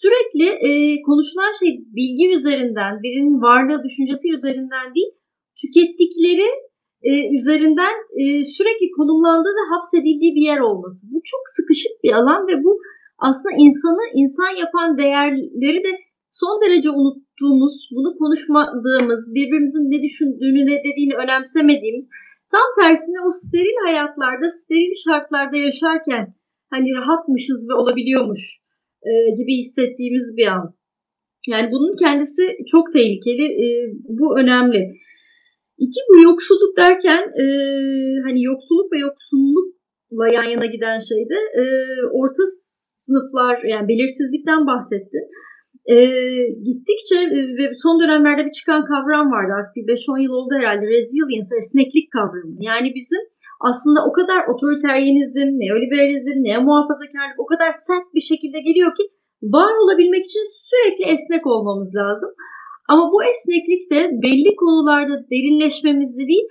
[0.00, 0.70] sürekli e,
[1.08, 5.12] konuşulan şey bilgi üzerinden, birinin varlığı düşüncesi üzerinden değil,
[5.60, 6.48] tükettikleri
[7.10, 8.24] e, üzerinden e,
[8.56, 11.00] sürekli konumlandığı ve hapsedildiği bir yer olması.
[11.12, 12.72] Bu çok sıkışık bir alan ve bu
[13.18, 15.92] aslında insanı insan yapan değerleri de
[16.32, 22.06] son derece unuttuğumuz, bunu konuşmadığımız, birbirimizin ne düşündüğünü, ne dediğini önemsemediğimiz,
[22.52, 26.34] tam tersine o steril hayatlarda, steril şartlarda yaşarken
[26.70, 28.42] hani rahatmışız ve olabiliyormuş
[29.08, 30.74] e, gibi hissettiğimiz bir an.
[31.48, 33.66] Yani bunun kendisi çok tehlikeli, e,
[34.18, 34.82] bu önemli.
[35.78, 37.44] İki bu yoksulluk derken e,
[38.26, 41.62] hani yoksulluk ve yoksullukla yan yana giden şeyde e,
[42.12, 42.42] orta
[43.04, 45.18] sınıflar yani belirsizlikten bahsetti.
[45.94, 45.96] E,
[46.68, 47.18] gittikçe
[47.58, 52.06] ve son dönemlerde bir çıkan kavram vardı artık bir 5-10 yıl oldu herhalde resilience esneklik
[52.16, 52.56] kavramı.
[52.70, 53.22] Yani bizim
[53.68, 59.04] aslında o kadar otoriteryenizm, neoliberalizm, ne muhafazakarlık o kadar sert bir şekilde geliyor ki
[59.56, 62.30] var olabilmek için sürekli esnek olmamız lazım.
[62.88, 66.46] Ama bu esneklik de belli konularda derinleşmemizi değil,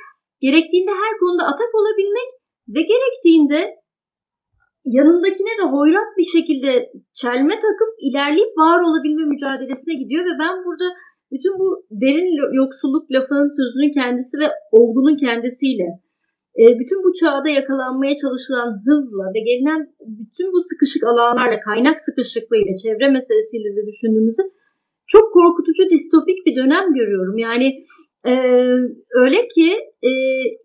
[0.46, 2.30] gerektiğinde her konuda atak olabilmek
[2.76, 3.81] ve gerektiğinde
[4.86, 10.88] yanındakine de hoyrat bir şekilde çelme takıp ilerleyip var olabilme mücadelesine gidiyor ve ben burada
[11.32, 15.88] bütün bu derin yoksulluk lafının sözünün kendisi ve olgunun kendisiyle
[16.60, 22.74] e, bütün bu çağda yakalanmaya çalışılan hızla ve gelinen bütün bu sıkışık alanlarla, kaynak sıkışıklığıyla,
[22.84, 24.44] çevre meselesiyle de düşündüğümüzde
[25.08, 27.38] çok korkutucu distopik bir dönem görüyorum.
[27.38, 27.68] Yani
[28.26, 28.34] e,
[29.24, 29.70] öyle ki
[30.10, 30.12] e,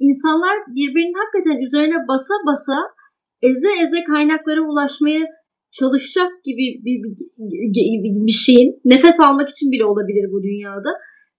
[0.00, 2.76] insanlar birbirinin hakikaten üzerine basa basa
[3.42, 5.25] eze eze kaynaklara ulaşmaya
[5.79, 6.96] çalışacak gibi bir,
[7.75, 10.90] bir, bir şeyin nefes almak için bile olabilir bu dünyada.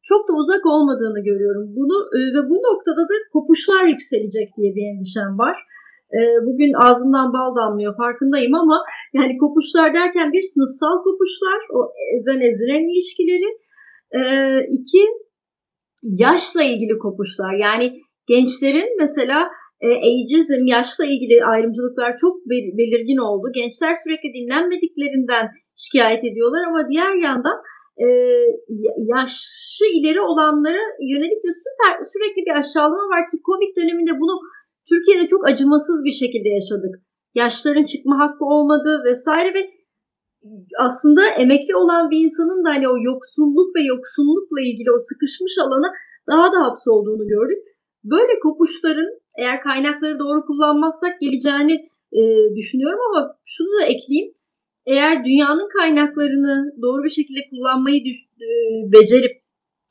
[0.03, 4.83] Çok da uzak olmadığını görüyorum bunu e, ve bu noktada da kopuşlar yükselecek diye bir
[4.91, 5.57] endişem var.
[6.17, 8.77] E, bugün ağzımdan bal damlıyor farkındayım ama
[9.13, 11.79] yani kopuşlar derken bir sınıfsal kopuşlar, o
[12.15, 13.49] ezen ezilen ilişkileri.
[14.19, 14.21] E,
[14.77, 15.03] iki,
[16.03, 17.53] yaşla ilgili kopuşlar.
[17.53, 19.49] Yani gençlerin mesela
[19.81, 22.35] e, ageism, yaşla ilgili ayrımcılıklar çok
[22.79, 23.45] belirgin oldu.
[23.53, 27.57] Gençler sürekli dinlenmediklerinden şikayet ediyorlar ama diğer yandan
[28.05, 28.07] e,
[29.13, 34.35] yaşı ileri olanlara yönelik de süper, sürekli bir aşağılama var ki Covid döneminde bunu
[34.89, 36.93] Türkiye'de çok acımasız bir şekilde yaşadık.
[37.35, 39.61] Yaşların çıkma hakkı olmadı vesaire ve
[40.79, 45.89] aslında emekli olan bir insanın da hani o yoksulluk ve yoksullukla ilgili o sıkışmış alana
[46.31, 47.61] daha da hapsolduğunu gördük.
[48.03, 52.21] Böyle kopuşların eğer kaynakları doğru kullanmazsak geleceğini e,
[52.55, 54.33] düşünüyorum ama şunu da ekleyeyim.
[54.85, 58.49] Eğer dünyanın kaynaklarını doğru bir şekilde kullanmayı düş, e,
[58.93, 59.35] becerip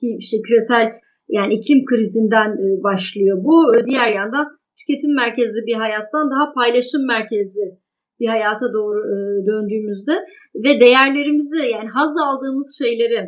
[0.00, 0.92] ki işte küresel
[1.28, 3.72] yani iklim krizinden e, başlıyor bu.
[3.86, 4.46] Diğer yandan
[4.78, 7.66] tüketim merkezli bir hayattan daha paylaşım merkezli
[8.20, 10.16] bir hayata doğru e, döndüğümüzde
[10.64, 13.26] ve değerlerimizi yani haz aldığımız şeyleri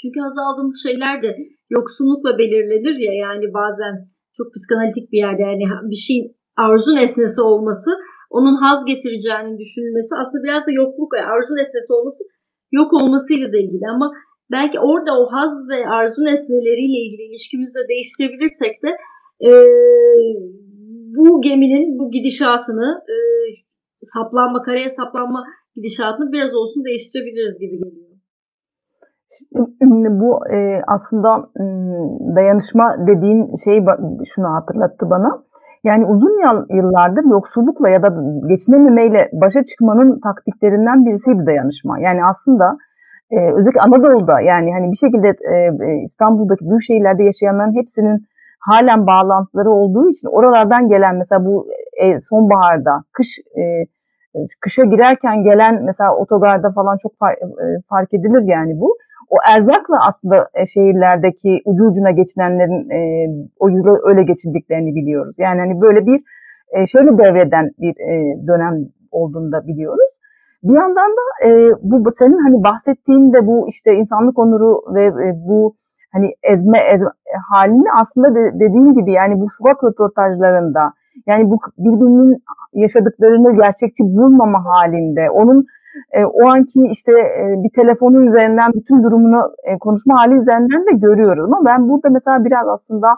[0.00, 1.36] çünkü haz aldığımız şeyler de
[1.70, 3.94] yoksunlukla belirlenir ya yani bazen
[4.36, 7.90] çok psikanalitik bir yerde yani bir şeyin arzu nesnesi olması
[8.30, 12.22] onun haz getireceğini düşünülmesi aslında biraz da yokluk arzu nesnesi olması
[12.72, 14.12] yok olmasıyla da ilgili ama
[14.50, 18.90] belki orada o haz ve arzu nesneleriyle ilgili ilişkimizi de değiştirebilirsek de
[19.48, 19.50] e,
[21.16, 23.16] bu geminin bu gidişatını e,
[24.02, 25.44] saplanma, karaya saplanma
[25.76, 28.11] gidişatını biraz olsun değiştirebiliriz gibi geliyor.
[30.20, 31.48] Bu e, aslında
[32.36, 33.84] dayanışma dediğin şey
[34.24, 35.42] şunu hatırlattı bana.
[35.84, 38.08] Yani uzun yıllardır yoksullukla ya da
[38.48, 42.00] geçinememeyle başa çıkmanın taktiklerinden birisiydi dayanışma.
[42.00, 42.76] Yani aslında
[43.30, 48.26] e, özellikle Anadolu'da yani hani bir şekilde e, e, İstanbul'daki büyük şehirlerde yaşayanların hepsinin
[48.60, 51.66] halen bağlantıları olduğu için oralardan gelen mesela bu
[52.02, 53.62] e, sonbaharda kış e,
[54.60, 58.96] kışa girerken gelen mesela otogarda falan çok fark, e, fark edilir yani bu.
[59.34, 63.00] O erzakla aslında e, şehirlerdeki ucu ucuna geçinenlerin e,
[63.58, 65.36] o yılı öyle geçirdiklerini biliyoruz.
[65.38, 66.18] Yani hani böyle bir
[66.72, 68.74] e, şöyle devreden bir e, dönem
[69.10, 70.10] olduğunu da biliyoruz.
[70.62, 71.50] Bir yandan da e,
[71.82, 75.76] bu senin hani bahsettiğin de bu işte insanlık onuru ve e, bu
[76.12, 77.08] hani ezme, ezme
[77.50, 80.92] halini aslında de, dediğim gibi yani bu sokak röportajlarında
[81.26, 82.42] yani bu birbirinin
[82.72, 85.66] yaşadıklarını gerçekçi bulmama halinde onun
[86.12, 90.92] e, o anki işte e, bir telefonun üzerinden bütün durumunu e, konuşma hali üzerinden de
[91.06, 93.08] görüyoruz ama ben burada mesela biraz aslında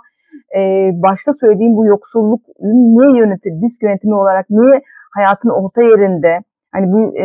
[0.59, 0.61] e,
[1.03, 4.83] başta söylediğim bu yoksulluk niye yönetir, disk yönetimi olarak niye
[5.15, 6.39] hayatın orta yerinde
[6.73, 7.25] hani bu e,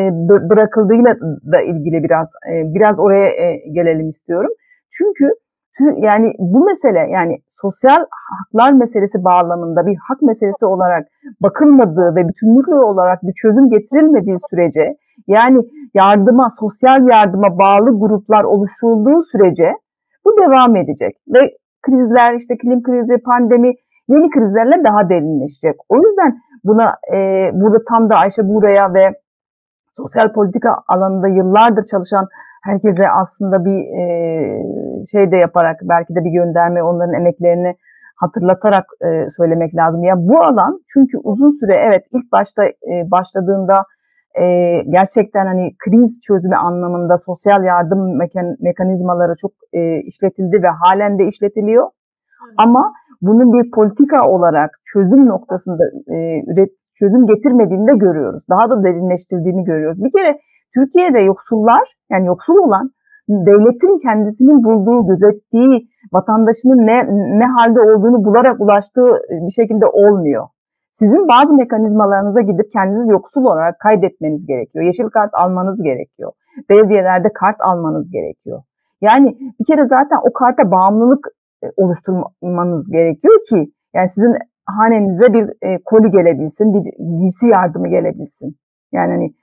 [0.50, 1.16] bırakıldığıyla
[1.54, 4.52] da ilgili biraz e, biraz oraya e, gelelim istiyorum.
[4.98, 5.26] Çünkü
[5.98, 8.06] yani bu mesele yani sosyal
[8.38, 11.08] haklar meselesi bağlamında bir hak meselesi olarak
[11.42, 14.96] bakılmadığı ve bütünlüklü olarak bir çözüm getirilmediği sürece
[15.28, 15.60] yani
[15.94, 19.74] yardıma, sosyal yardıma bağlı gruplar oluşturulduğu sürece
[20.26, 21.40] bu devam edecek ve
[21.82, 23.74] krizler işte iklim krizi, pandemi
[24.08, 25.76] yeni krizlerle daha derinleşecek.
[25.90, 29.10] O yüzden buna e, burada tam da Ayşe Buğra'ya ve
[29.94, 32.28] sosyal politika alanında yıllardır çalışan
[32.64, 34.04] herkese aslında bir e,
[35.12, 37.76] şey de yaparak belki de bir gönderme onların emeklerini
[38.16, 40.04] hatırlatarak e, söylemek lazım.
[40.04, 43.86] Ya bu alan çünkü uzun süre evet ilk başta e, başladığında
[44.42, 44.46] e,
[44.90, 51.28] gerçekten hani kriz çözümü anlamında sosyal yardım mekan, mekanizmaları çok e, işletildi ve halen de
[51.28, 51.86] işletiliyor.
[51.86, 51.90] Hı.
[52.58, 56.18] Ama bunun bir politika olarak çözüm noktasında e,
[56.52, 58.44] üret, çözüm getirmediğini de görüyoruz.
[58.50, 60.04] Daha da derinleştirdiğini görüyoruz.
[60.04, 60.40] Bir kere
[60.74, 62.90] Türkiye'de yoksullar yani yoksul olan
[63.30, 66.98] devletin kendisinin bulduğu, gözettiği vatandaşının ne,
[67.40, 69.12] ne halde olduğunu bularak ulaştığı
[69.48, 70.48] bir şekilde olmuyor.
[71.00, 74.86] Sizin bazı mekanizmalarınıza gidip kendiniz yoksul olarak kaydetmeniz gerekiyor.
[74.86, 76.32] Yeşil kart almanız gerekiyor.
[76.70, 78.62] Belediyelerde kart almanız gerekiyor.
[79.02, 81.28] Yani bir kere zaten o karta bağımlılık
[81.64, 84.34] e, oluşturmanız gerekiyor ki yani sizin
[84.66, 86.84] hanenize bir e, koli gelebilsin, bir
[87.20, 88.56] giysi yardımı gelebilsin.
[88.92, 89.34] Yani hani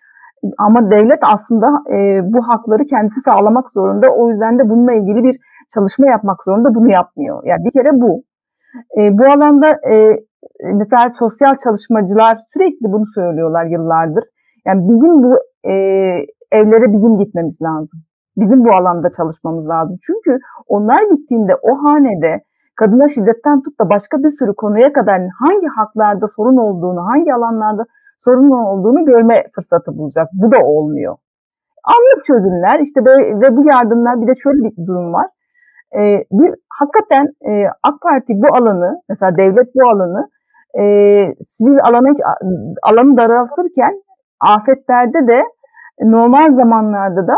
[0.58, 1.66] ama devlet aslında
[1.96, 4.06] e, bu hakları kendisi sağlamak zorunda.
[4.18, 5.36] O yüzden de bununla ilgili bir
[5.74, 6.74] çalışma yapmak zorunda.
[6.74, 7.42] Bunu yapmıyor.
[7.44, 8.22] Yani bir kere bu.
[8.98, 9.94] E, bu alanda e,
[10.74, 14.24] mesela sosyal çalışmacılar sürekli bunu söylüyorlar yıllardır.
[14.66, 15.32] Yani bizim bu
[15.70, 15.74] e,
[16.52, 18.00] evlere bizim gitmemiz lazım.
[18.36, 19.96] Bizim bu alanda çalışmamız lazım.
[20.06, 22.42] Çünkü onlar gittiğinde o hanede
[22.76, 27.84] kadına şiddetten tut da başka bir sürü konuya kadar hangi haklarda sorun olduğunu, hangi alanlarda
[28.18, 30.28] sorun olduğunu görme fırsatı bulacak.
[30.32, 31.16] Bu da olmuyor.
[31.84, 35.26] Anlık çözümler işte ve, ve bu yardımlar bir de şöyle bir durum var.
[35.98, 40.28] Ee, bir hakikaten e, AK Parti bu alanı mesela devlet bu alanı
[40.78, 40.84] e,
[41.40, 42.12] sivil alanı
[42.82, 44.02] alanı daraltırken
[44.40, 45.42] afetlerde de
[46.00, 47.36] normal zamanlarda da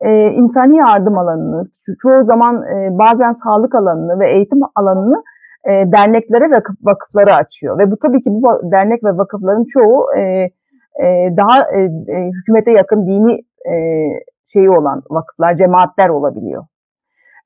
[0.00, 1.62] e, insani yardım alanını,
[2.02, 5.22] çoğu zaman e, bazen sağlık alanını ve eğitim alanını
[5.64, 7.78] e, derneklere ve vakıflara açıyor.
[7.78, 10.22] Ve bu tabii ki bu dernek ve vakıfların çoğu e,
[11.04, 11.80] e, daha e,
[12.14, 13.32] e, hükümete yakın dini
[13.72, 13.74] e,
[14.52, 16.64] şeyi olan vakıflar, cemaatler olabiliyor.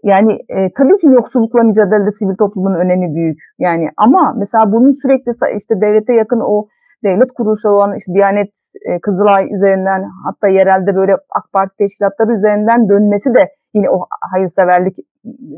[0.04, 3.38] Yani e, tabii ki yoksullukla mücadelede sivil toplumun önemi büyük.
[3.58, 6.66] Yani ama mesela bunun sürekli işte devlete yakın o
[7.04, 8.52] devlet kuruluşu olan işte Diyanet,
[8.88, 13.42] e, Kızılay üzerinden hatta yerelde böyle AK Parti teşkilatları üzerinden dönmesi de
[13.74, 14.96] yine o hayırseverlik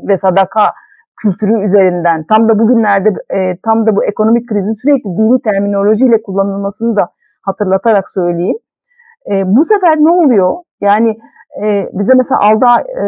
[0.07, 0.61] ve sadaka
[1.21, 6.95] kültürü üzerinden tam da bugünlerde e, tam da bu ekonomik krizin sürekli dini terminolojiyle kullanılmasını
[6.95, 7.09] da
[7.41, 8.57] hatırlatarak söyleyeyim.
[9.31, 10.53] E, bu sefer ne oluyor?
[10.81, 11.17] Yani
[11.65, 13.05] e, bize mesela Alda e,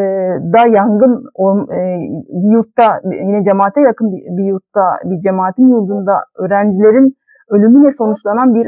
[0.54, 1.80] da yangın o, e,
[2.30, 7.18] bir yurtta yine cemaate yakın bir, bir yurtta bir cemaatin yurdunda öğrencilerin
[7.50, 8.68] ölümüyle sonuçlanan bir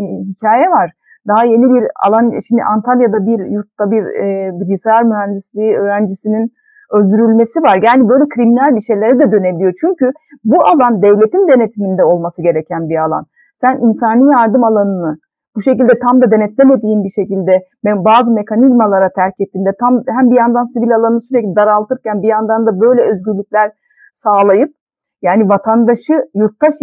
[0.00, 0.90] e, hikaye var.
[1.28, 6.52] Daha yeni bir alan şimdi Antalya'da bir yurtta bir e, bilgisayar mühendisliği öğrencisinin
[6.92, 7.78] öldürülmesi var.
[7.82, 9.72] Yani böyle kriminal bir şeylere de dönebiliyor.
[9.80, 10.12] Çünkü
[10.44, 13.24] bu alan devletin denetiminde olması gereken bir alan.
[13.54, 15.18] Sen insani yardım alanını
[15.56, 17.52] bu şekilde tam da denetlemediğin bir şekilde
[17.84, 22.80] bazı mekanizmalara terk ettiğinde tam hem bir yandan sivil alanı sürekli daraltırken bir yandan da
[22.80, 23.70] böyle özgürlükler
[24.12, 24.70] sağlayıp
[25.22, 26.74] yani vatandaşı yurttaş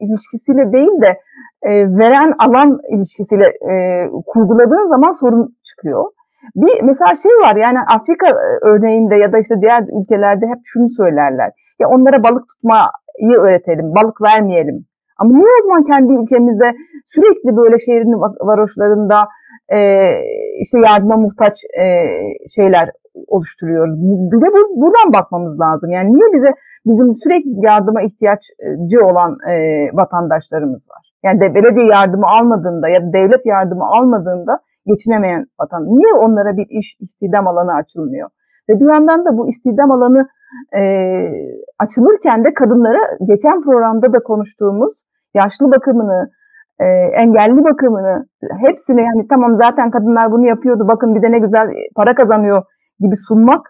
[0.00, 1.20] ilişkisiyle değil de
[1.62, 3.74] e, veren alan ilişkisiyle e,
[4.26, 6.04] kurguladığın zaman sorun çıkıyor.
[6.56, 10.88] Bir mesela şey var yani Afrika e, örneğinde ya da işte diğer ülkelerde hep şunu
[10.88, 11.50] söylerler.
[11.80, 14.87] Ya onlara balık tutmayı öğretelim, balık vermeyelim.
[15.18, 16.74] Ama o zaman kendi ülkemizde
[17.06, 18.12] sürekli böyle şehrin
[18.48, 19.18] varoşlarında
[19.68, 19.78] e,
[20.60, 21.84] işte yardıma muhtaç e,
[22.56, 22.90] şeyler
[23.26, 23.94] oluşturuyoruz.
[24.32, 25.90] Bir de bu, buradan bakmamız lazım.
[25.90, 26.50] Yani niye bize
[26.86, 29.54] bizim sürekli yardıma ihtiyacı olan e,
[29.92, 31.12] vatandaşlarımız var?
[31.24, 35.84] Yani de belediye yardımı almadığında ya da devlet yardımı almadığında geçinemeyen vatan.
[35.84, 38.28] Niye onlara bir iş istihdam alanı açılmıyor?
[38.68, 40.28] Ve bir yandan da bu istihdam alanı
[40.76, 40.82] e,
[41.78, 44.92] açılırken de kadınlara geçen programda da konuştuğumuz
[45.34, 46.30] yaşlı bakımını,
[46.80, 46.86] e,
[47.22, 48.26] engelli bakımını
[48.60, 52.62] hepsini yani tamam zaten kadınlar bunu yapıyordu bakın bir de ne güzel para kazanıyor
[53.00, 53.66] gibi sunmak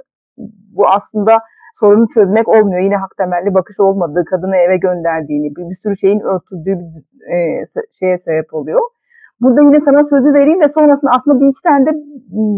[0.76, 1.38] bu aslında
[1.74, 2.80] sorunu çözmek olmuyor.
[2.80, 6.90] Yine hak temelli bakış olmadığı, kadını eve gönderdiğini, bir, bir sürü şeyin örtüldüğü bir
[7.34, 7.64] e,
[7.98, 8.80] şeye sebep oluyor.
[9.40, 11.90] Burada yine sana sözü vereyim ve sonrasında aslında bir iki tane de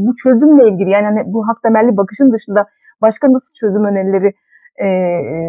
[0.07, 2.67] bu çözümle ilgili yani hani bu hak temelli bakışın dışında
[3.01, 4.35] başka nasıl çözüm önerileri
[4.77, 5.41] e, e,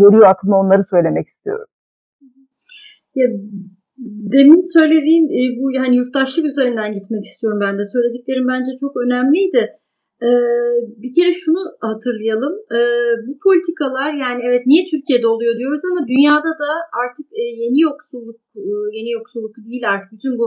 [0.00, 1.66] geliyor aklıma onları söylemek istiyorum.
[3.14, 3.26] Ya,
[4.36, 7.84] demin söylediğin e, bu yani yurttaşlık üzerinden gitmek istiyorum ben de.
[7.84, 9.70] Söylediklerim bence çok önemliydi.
[10.22, 10.28] Ee,
[11.02, 12.54] bir kere şunu hatırlayalım.
[12.76, 12.80] Ee,
[13.26, 16.70] bu politikalar yani evet niye Türkiye'de oluyor diyoruz ama dünyada da
[17.02, 20.46] artık e, yeni yoksulluk e, yeni yoksulluk değil artık bütün bu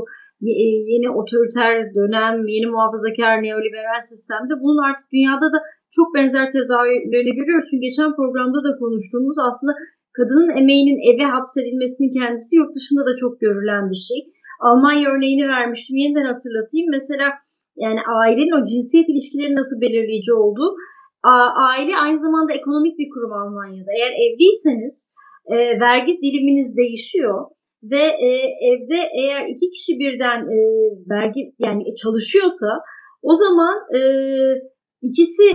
[0.61, 5.59] e, yeni otoriter dönem, yeni muhafazakar neoliberal sistemde bunun artık dünyada da
[5.95, 7.67] çok benzer tezahürlerini görüyoruz.
[7.69, 9.73] Çünkü geçen programda da konuştuğumuz aslında
[10.17, 14.19] kadının emeğinin eve hapsedilmesinin kendisi yurt dışında da çok görülen bir şey.
[14.67, 15.97] Almanya örneğini vermiştim.
[16.03, 16.87] Yeniden hatırlatayım.
[16.97, 17.27] Mesela
[17.85, 20.71] yani ailenin o cinsiyet ilişkileri nasıl belirleyici olduğu.
[21.69, 23.91] Aile aynı zamanda ekonomik bir kurum Almanya'da.
[23.97, 24.95] Eğer evliyseniz
[25.53, 27.45] e, vergi diliminiz değişiyor
[27.83, 28.29] ve e,
[28.69, 30.59] evde eğer iki kişi birden e,
[31.09, 32.67] vergi yani çalışıyorsa
[33.21, 33.99] o zaman e,
[35.01, 35.47] ikisi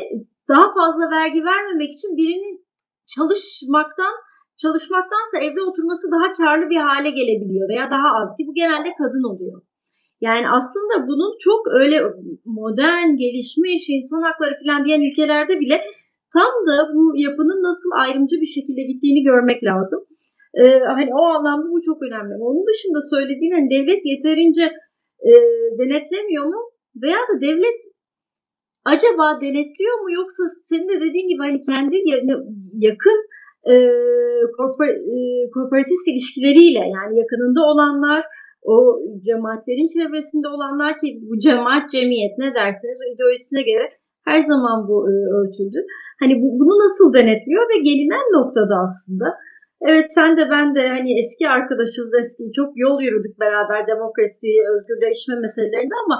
[0.48, 2.66] daha fazla vergi vermemek için birinin
[3.06, 4.14] çalışmaktan
[4.62, 9.24] çalışmaktansa evde oturması daha karlı bir hale gelebiliyor veya daha az ki bu genelde kadın
[9.32, 9.62] oluyor.
[10.26, 11.96] Yani aslında bunun çok öyle
[12.44, 15.76] modern, gelişmiş, insan hakları falan diyen ülkelerde bile
[16.36, 20.00] tam da bu yapının nasıl ayrımcı bir şekilde gittiğini görmek lazım.
[20.60, 20.64] Ee,
[20.96, 22.32] hani o anlamda bu çok önemli.
[22.48, 24.64] Onun dışında söylediğin hani devlet yeterince
[25.30, 25.32] e,
[25.78, 26.60] denetlemiyor mu?
[27.02, 27.80] Veya da devlet
[28.84, 31.96] acaba denetliyor mu yoksa senin de dediğin gibi hani kendi
[32.88, 33.18] yakın
[33.72, 33.74] e,
[34.56, 35.16] korpor, e,
[35.54, 38.24] korporatist ilişkileriyle yani yakınında olanlar
[38.62, 38.76] o
[39.26, 43.86] cemaatlerin çevresinde olanlar ki bu cemaat cemiyet ne derseniz o ideolojisine göre
[44.24, 45.78] her zaman bu e, örtüldü.
[46.20, 49.26] Hani bu, bunu nasıl denetliyor ve gelinen noktada aslında
[49.88, 55.34] Evet sen de ben de hani eski arkadaşız eski çok yol yürüdük beraber demokrasi, özgürleşme
[55.44, 56.16] meselelerinde ama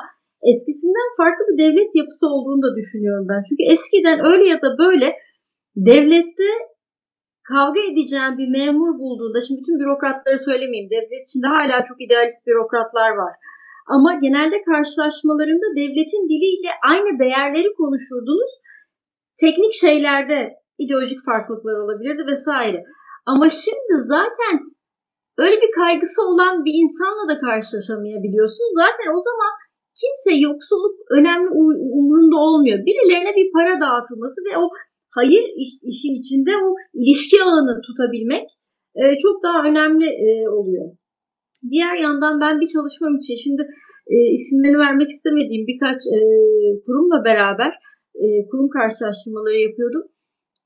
[0.50, 3.42] eskisinden farklı bir devlet yapısı olduğunu da düşünüyorum ben.
[3.48, 5.09] Çünkü eskiden öyle ya da böyle
[5.76, 6.50] devlette
[7.50, 13.11] kavga edeceğin bir memur bulduğunda, şimdi bütün bürokratları söylemeyeyim, devlet içinde hala çok idealist bürokratlar
[13.22, 13.35] var.
[13.94, 18.52] Ama genelde karşılaşmalarında devletin diliyle aynı değerleri konuşurdunuz.
[19.40, 20.38] Teknik şeylerde
[20.78, 22.81] ideolojik farklılıklar olabilirdi vesaire.
[23.26, 24.55] Ama şimdi zaten
[25.38, 28.66] öyle bir kaygısı olan bir insanla da karşılaşamayabiliyorsun.
[28.83, 29.52] Zaten o zaman
[30.00, 31.48] kimse yoksulluk önemli
[31.98, 32.78] umurunda olmuyor.
[32.87, 34.64] Birilerine bir para dağıtılması ve o
[35.11, 36.68] hayır iş, işin içinde o
[37.00, 38.46] ilişki ağını tutabilmek
[39.00, 40.87] e, çok daha önemli e, oluyor.
[41.70, 43.62] Diğer yandan ben bir çalışmam için şimdi
[44.14, 46.18] e, isimlerini vermek istemediğim birkaç e,
[46.85, 47.72] kurumla beraber
[48.22, 50.05] e, kurum karşılaştırmaları yapıyordum.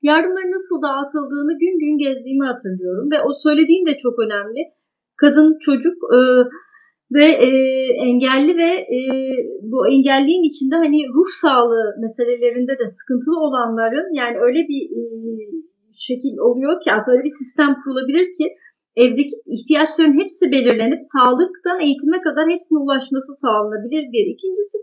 [0.01, 4.61] Yardımların nasıl dağıtıldığını gün gün gezdiğimi hatırlıyorum ve o söylediğin de çok önemli.
[5.21, 6.19] Kadın, çocuk e,
[7.11, 7.49] ve e,
[8.09, 8.99] engelli ve e,
[9.61, 15.01] bu engelliğin içinde hani ruh sağlığı meselelerinde de sıkıntılı olanların yani öyle bir e,
[16.07, 18.45] şekil oluyor ki aslında öyle bir sistem kurulabilir ki
[19.03, 24.25] evdeki ihtiyaçların hepsi belirlenip sağlıktan eğitime kadar hepsine ulaşması sağlanabilir bir.
[24.35, 24.77] İkincisi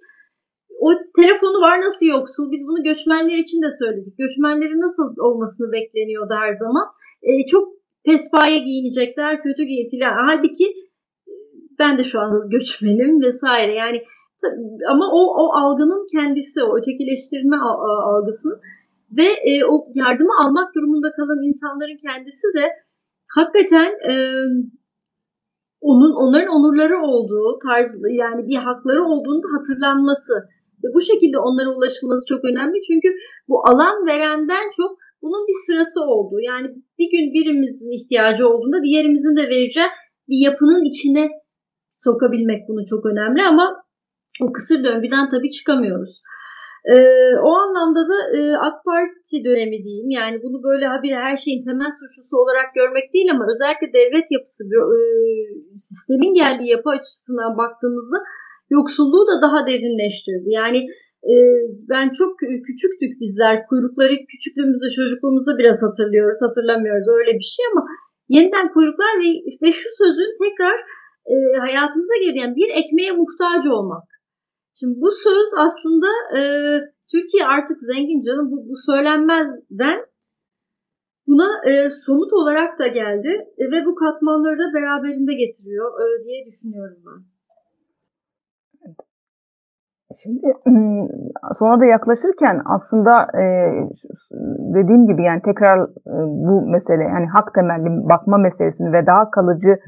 [0.86, 0.88] o
[1.20, 2.46] telefonu var nasıl yoksul?
[2.52, 4.14] Biz bunu göçmenler için de söyledik.
[4.18, 6.86] Göçmenlerin nasıl olmasını bekleniyordu her zaman.
[7.22, 7.64] E, çok
[8.04, 10.12] pespaye giyinecekler, kötü giyin filan.
[10.26, 10.66] Halbuki
[11.78, 13.72] ben de şu anda göçmenim vesaire.
[13.72, 14.02] Yani
[14.90, 17.56] ama o, o algının kendisi, o ötekileştirme
[18.10, 18.60] algısının
[19.10, 22.64] ve e, o yardımı almak durumunda kalan insanların kendisi de
[23.34, 24.12] hakikaten e,
[25.80, 30.34] onun onların onurları olduğu tarz yani bir hakları olduğunu da hatırlanması
[30.84, 33.08] ve bu şekilde onlara ulaşılması çok önemli çünkü
[33.48, 36.66] bu alan verenden çok bunun bir sırası olduğu yani
[36.98, 39.86] bir gün birimizin ihtiyacı olduğunda diğerimizin de vereceği
[40.28, 41.30] bir yapının içine
[42.02, 43.66] sokabilmek bunu çok önemli ama
[44.44, 46.22] o kısır döngüden tabii çıkamıyoruz.
[46.92, 46.96] Ee,
[47.48, 51.92] o anlamda da e, AK Parti dönemi diyeyim yani bunu böyle bir her şeyin temel
[51.98, 54.62] suçlusu olarak görmek değil ama özellikle devlet yapısı
[54.96, 55.00] e,
[55.88, 58.18] sistemin geldiği yapı açısından baktığımızda
[58.70, 60.48] yoksulluğu da daha derinleştirdi.
[60.60, 60.80] Yani
[61.32, 61.34] e,
[61.92, 62.30] ben çok
[62.68, 63.54] küçüktük bizler.
[63.68, 67.82] Kuyrukları küçüklüğümüzde, çocukluğumuzda biraz hatırlıyoruz, hatırlamıyoruz öyle bir şey ama
[68.28, 69.28] yeniden kuyruklar ve,
[69.62, 70.76] ve şu sözün tekrar
[71.32, 72.38] e, hayatımıza girdi.
[72.38, 74.04] Yani bir ekmeğe muhtaç olmak.
[74.78, 76.40] Şimdi bu söz aslında e,
[77.12, 79.98] Türkiye artık zengin canım bu, bu söylenmezden
[81.26, 86.46] buna e, somut olarak da geldi e, ve bu katmanları da beraberinde getiriyor e, diye
[86.46, 87.34] düşünüyorum ben.
[90.22, 90.46] Şimdi
[91.58, 93.44] sona da yaklaşırken aslında e,
[94.76, 95.78] dediğim gibi yani tekrar
[96.14, 96.16] e,
[96.48, 99.78] bu mesele yani hak temelli bakma meselesini ve daha kalıcı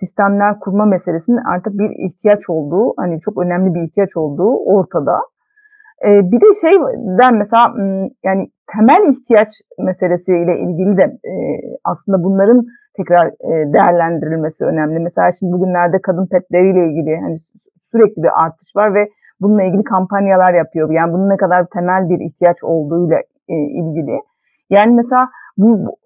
[0.00, 5.16] sistemler kurma meselesinin artık bir ihtiyaç olduğu hani çok önemli bir ihtiyaç olduğu ortada.
[6.06, 7.64] E, bir de şeyden mesela
[8.24, 8.42] yani
[8.72, 11.06] temel ihtiyaç meselesiyle ilgili de
[11.84, 12.62] aslında bunların
[12.96, 13.30] tekrar
[13.74, 14.98] değerlendirilmesi önemli.
[14.98, 17.36] Mesela şimdi bugünlerde kadın petleriyle ilgili hani
[17.90, 19.08] sürekli bir artış var ve
[19.40, 20.90] bununla ilgili kampanyalar yapıyor.
[20.90, 23.18] Yani bunun ne kadar temel bir ihtiyaç olduğuyla
[23.48, 24.20] e, ilgili.
[24.70, 25.96] Yani mesela bu,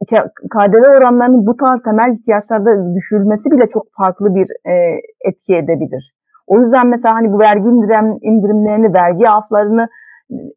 [0.50, 4.74] KDV oranlarının bu tarz temel ihtiyaçlarda düşürülmesi bile çok farklı bir e,
[5.20, 6.14] etki edebilir.
[6.46, 9.88] O yüzden mesela hani bu vergi indirim, indirimlerini, vergi aflarını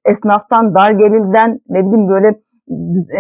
[0.05, 2.27] esnaftan, dar gelirden ne bileyim böyle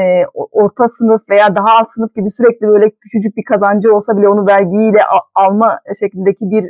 [0.01, 4.29] e, orta sınıf veya daha alt sınıf gibi sürekli böyle küçücük bir kazancı olsa bile
[4.29, 4.99] onu vergiyle
[5.35, 6.63] alma şeklindeki bir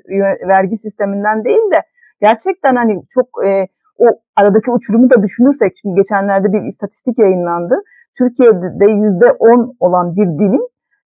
[0.48, 1.82] vergi sisteminden değil de
[2.22, 7.76] gerçekten hani çok e, o aradaki uçurumu da düşünürsek çünkü geçenlerde bir istatistik yayınlandı.
[8.18, 10.62] Türkiye'de yüzde on olan bir dilim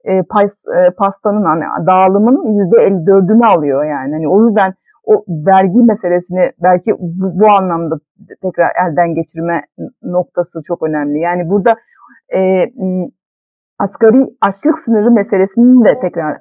[0.05, 4.12] e, pas, e, pastanın hani dağılımının yüzde elli dördünü alıyor yani.
[4.12, 4.74] Hani o yüzden
[5.05, 7.94] o vergi meselesini belki bu, bu anlamda
[8.42, 9.62] tekrar elden geçirme
[10.02, 11.18] noktası çok önemli.
[11.18, 11.76] Yani burada
[12.34, 12.40] e,
[13.78, 16.38] asgari açlık sınırı meselesinin de tekrar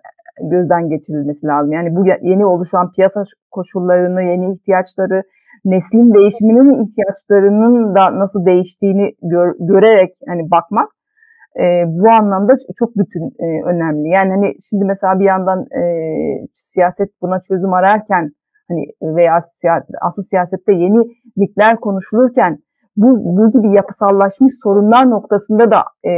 [0.51, 1.72] gözden geçirilmesi lazım.
[1.72, 5.24] Yani bu yeni oluşan piyasa koşullarını, yeni ihtiyaçları,
[5.66, 10.89] neslin değişiminin ihtiyaçlarının da nasıl değiştiğini gör, görerek hani bakmak
[11.55, 14.09] e, bu anlamda çok bütün e, önemli.
[14.09, 15.84] Yani hani şimdi mesela bir yandan e,
[16.53, 18.32] siyaset buna çözüm ararken
[18.68, 18.86] hani
[19.16, 22.57] veya siya, asıl siyasette yenilikler konuşulurken
[22.97, 23.07] bu,
[23.38, 26.11] bu gibi yapısallaşmış sorunlar noktasında da e,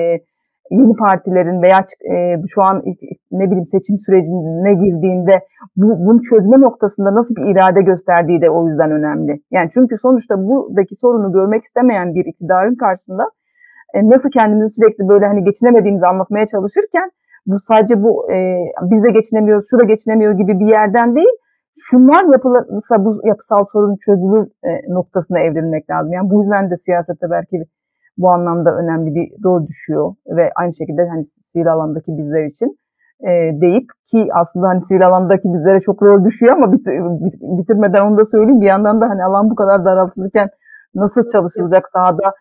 [0.71, 1.79] yeni partilerin veya
[2.13, 2.83] e, şu an
[3.31, 5.39] ne bileyim seçim sürecine girdiğinde
[5.75, 9.41] bu bunu çözme noktasında nasıl bir irade gösterdiği de o yüzden önemli.
[9.51, 13.23] Yani çünkü sonuçta buradaki sorunu görmek istemeyen bir iktidarın karşısında
[13.93, 17.11] e, nasıl kendimizi sürekli böyle hani geçinemediğimizi anlatmaya çalışırken
[17.45, 18.37] bu sadece bu e,
[18.91, 21.35] biz de geçinemiyoruz, şu da geçinemiyor gibi bir yerden değil.
[21.77, 26.13] Şunlar yapılırsa bu yapısal sorun çözülür e, noktasına evrilmek lazım.
[26.13, 27.55] Yani bu yüzden de siyasette belki
[28.17, 32.77] bu anlamda önemli bir rol düşüyor ve aynı şekilde hani sivil alandaki bizler için
[33.19, 36.85] e, deyip ki aslında hani sivil alandaki bizlere çok rol düşüyor ama bit,
[37.25, 40.49] bit, bitirmeden onu da söyleyeyim bir yandan da hani alan bu kadar daraltılırken
[40.95, 42.33] nasıl çalışılacak sahada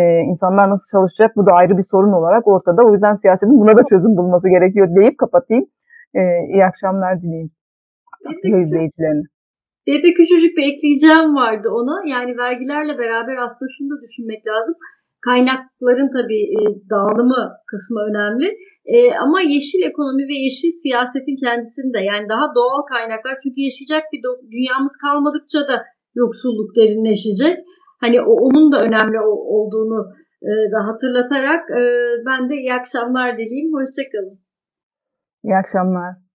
[0.30, 2.82] insanlar nasıl çalışacak bu da ayrı bir sorun olarak ortada.
[2.86, 5.66] O yüzden siyasetin buna da çözüm bulması gerekiyor deyip kapatayım.
[6.14, 6.20] E,
[6.54, 7.50] iyi akşamlar dileyim.
[8.44, 9.22] İzleyicilerine.
[9.86, 11.96] Bir de küçücük bir ekleyeceğim vardı ona.
[12.14, 14.74] Yani vergilerle beraber aslında şunu da düşünmek lazım.
[15.28, 16.60] Kaynakların tabii e,
[16.90, 18.48] dağılımı kısmı önemli.
[18.94, 24.20] E, ama yeşil ekonomi ve yeşil siyasetin kendisinde yani daha doğal kaynaklar çünkü yaşayacak bir
[24.54, 25.76] dünyamız kalmadıkça da
[26.14, 27.56] yoksulluk derinleşecek.
[28.00, 29.20] Hani onun da önemli
[29.54, 30.00] olduğunu
[30.42, 31.62] e, da hatırlatarak
[32.26, 33.72] ben de iyi akşamlar dileyim.
[33.76, 34.38] Hoşçakalın.
[35.44, 36.26] İyi akşamlar.